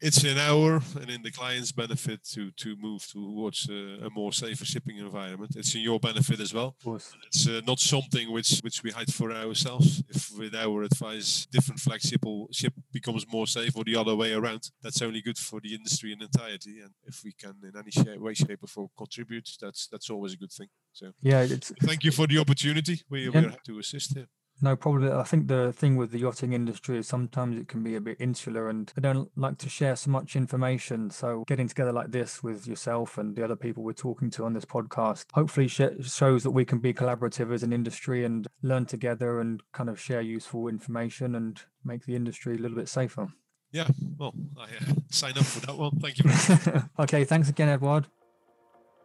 it's 0.00 0.22
in 0.24 0.36
our 0.38 0.82
and 1.00 1.08
in 1.08 1.22
the 1.22 1.30
client's 1.30 1.72
benefit 1.72 2.22
to 2.24 2.50
to 2.52 2.76
move 2.76 3.06
towards 3.10 3.68
uh, 3.70 4.06
a 4.06 4.10
more 4.10 4.32
safer 4.32 4.64
shipping 4.64 4.98
environment. 4.98 5.56
It's 5.56 5.74
in 5.74 5.80
your 5.82 5.98
benefit 5.98 6.40
as 6.40 6.52
well. 6.52 6.74
Of 6.78 6.84
course. 6.84 7.12
It's 7.26 7.48
uh, 7.48 7.60
not 7.66 7.80
something 7.80 8.30
which 8.30 8.60
which 8.60 8.82
we 8.82 8.90
hide 8.90 9.12
for 9.12 9.32
ourselves. 9.32 10.02
If 10.08 10.30
with 10.38 10.54
our 10.54 10.82
advice, 10.82 11.46
different 11.46 11.80
flagship 11.80 12.22
ship 12.50 12.74
becomes 12.92 13.26
more 13.32 13.46
safe, 13.46 13.76
or 13.76 13.84
the 13.84 13.96
other 13.96 14.14
way 14.14 14.32
around, 14.32 14.70
that's 14.82 15.00
only 15.00 15.22
good 15.22 15.38
for 15.38 15.60
the 15.60 15.74
industry 15.74 16.12
in 16.12 16.20
entirety. 16.20 16.80
And 16.80 16.92
if 17.04 17.22
we 17.24 17.32
can 17.32 17.54
in 17.62 17.72
any 17.78 17.90
shape, 17.90 18.20
way, 18.20 18.34
shape, 18.34 18.62
or 18.62 18.66
form 18.66 18.88
contribute, 18.96 19.48
that's 19.60 19.86
that's 19.86 20.10
always 20.10 20.34
a 20.34 20.36
good 20.36 20.52
thing. 20.52 20.68
So 20.92 21.12
yeah, 21.22 21.42
it's, 21.42 21.72
thank 21.82 22.04
you 22.04 22.10
for 22.10 22.26
the 22.26 22.38
opportunity. 22.38 23.00
We, 23.08 23.24
yeah. 23.24 23.30
we're 23.32 23.42
happy 23.42 23.58
to 23.66 23.78
assist 23.78 24.14
here. 24.14 24.26
No 24.60 24.76
problem. 24.76 25.18
I 25.18 25.24
think 25.24 25.48
the 25.48 25.72
thing 25.72 25.96
with 25.96 26.12
the 26.12 26.20
yachting 26.20 26.52
industry 26.52 26.98
is 26.98 27.08
sometimes 27.08 27.58
it 27.58 27.68
can 27.68 27.82
be 27.82 27.96
a 27.96 28.00
bit 28.00 28.16
insular 28.20 28.68
and 28.68 28.92
they 28.94 29.02
don't 29.02 29.30
like 29.36 29.58
to 29.58 29.68
share 29.68 29.96
so 29.96 30.10
much 30.10 30.36
information. 30.36 31.10
So 31.10 31.44
getting 31.46 31.68
together 31.68 31.92
like 31.92 32.12
this 32.12 32.42
with 32.42 32.66
yourself 32.66 33.18
and 33.18 33.34
the 33.34 33.44
other 33.44 33.56
people 33.56 33.82
we're 33.82 33.92
talking 33.92 34.30
to 34.30 34.44
on 34.44 34.52
this 34.52 34.64
podcast 34.64 35.24
hopefully 35.32 35.68
sh- 35.68 35.82
shows 36.02 36.42
that 36.44 36.52
we 36.52 36.64
can 36.64 36.78
be 36.78 36.94
collaborative 36.94 37.52
as 37.52 37.62
an 37.62 37.72
industry 37.72 38.24
and 38.24 38.46
learn 38.62 38.86
together 38.86 39.40
and 39.40 39.62
kind 39.72 39.88
of 39.88 39.98
share 39.98 40.20
useful 40.20 40.68
information 40.68 41.34
and 41.34 41.62
make 41.84 42.04
the 42.04 42.14
industry 42.14 42.54
a 42.54 42.58
little 42.58 42.76
bit 42.76 42.88
safer. 42.88 43.28
Yeah, 43.72 43.88
well, 44.18 44.34
I 44.58 44.64
uh, 44.64 44.94
sign 45.10 45.38
up 45.38 45.44
for 45.44 45.66
that 45.66 45.76
one. 45.76 45.98
Thank 45.98 46.18
you. 46.18 46.82
okay, 46.98 47.24
thanks 47.24 47.48
again, 47.48 47.70
Edward. 47.70 48.06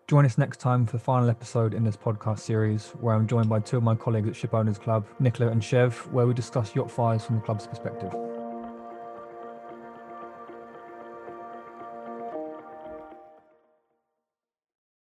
Join 0.07 0.23
us 0.23 0.37
next 0.37 0.61
time 0.61 0.85
for 0.85 0.93
the 0.93 1.03
final 1.03 1.29
episode 1.29 1.73
in 1.73 1.83
this 1.83 1.97
podcast 1.97 2.39
series, 2.39 2.91
where 3.01 3.13
I'm 3.13 3.27
joined 3.27 3.49
by 3.49 3.59
two 3.59 3.75
of 3.75 3.83
my 3.83 3.93
colleagues 3.93 4.29
at 4.29 4.37
Ship 4.37 4.53
Owners 4.53 4.77
Club, 4.77 5.05
Nicola 5.19 5.51
and 5.51 5.61
Chev, 5.61 5.97
where 6.13 6.25
we 6.25 6.33
discuss 6.33 6.73
yacht 6.73 6.89
fires 6.89 7.25
from 7.25 7.35
the 7.35 7.41
club's 7.41 7.67
perspective. 7.67 8.13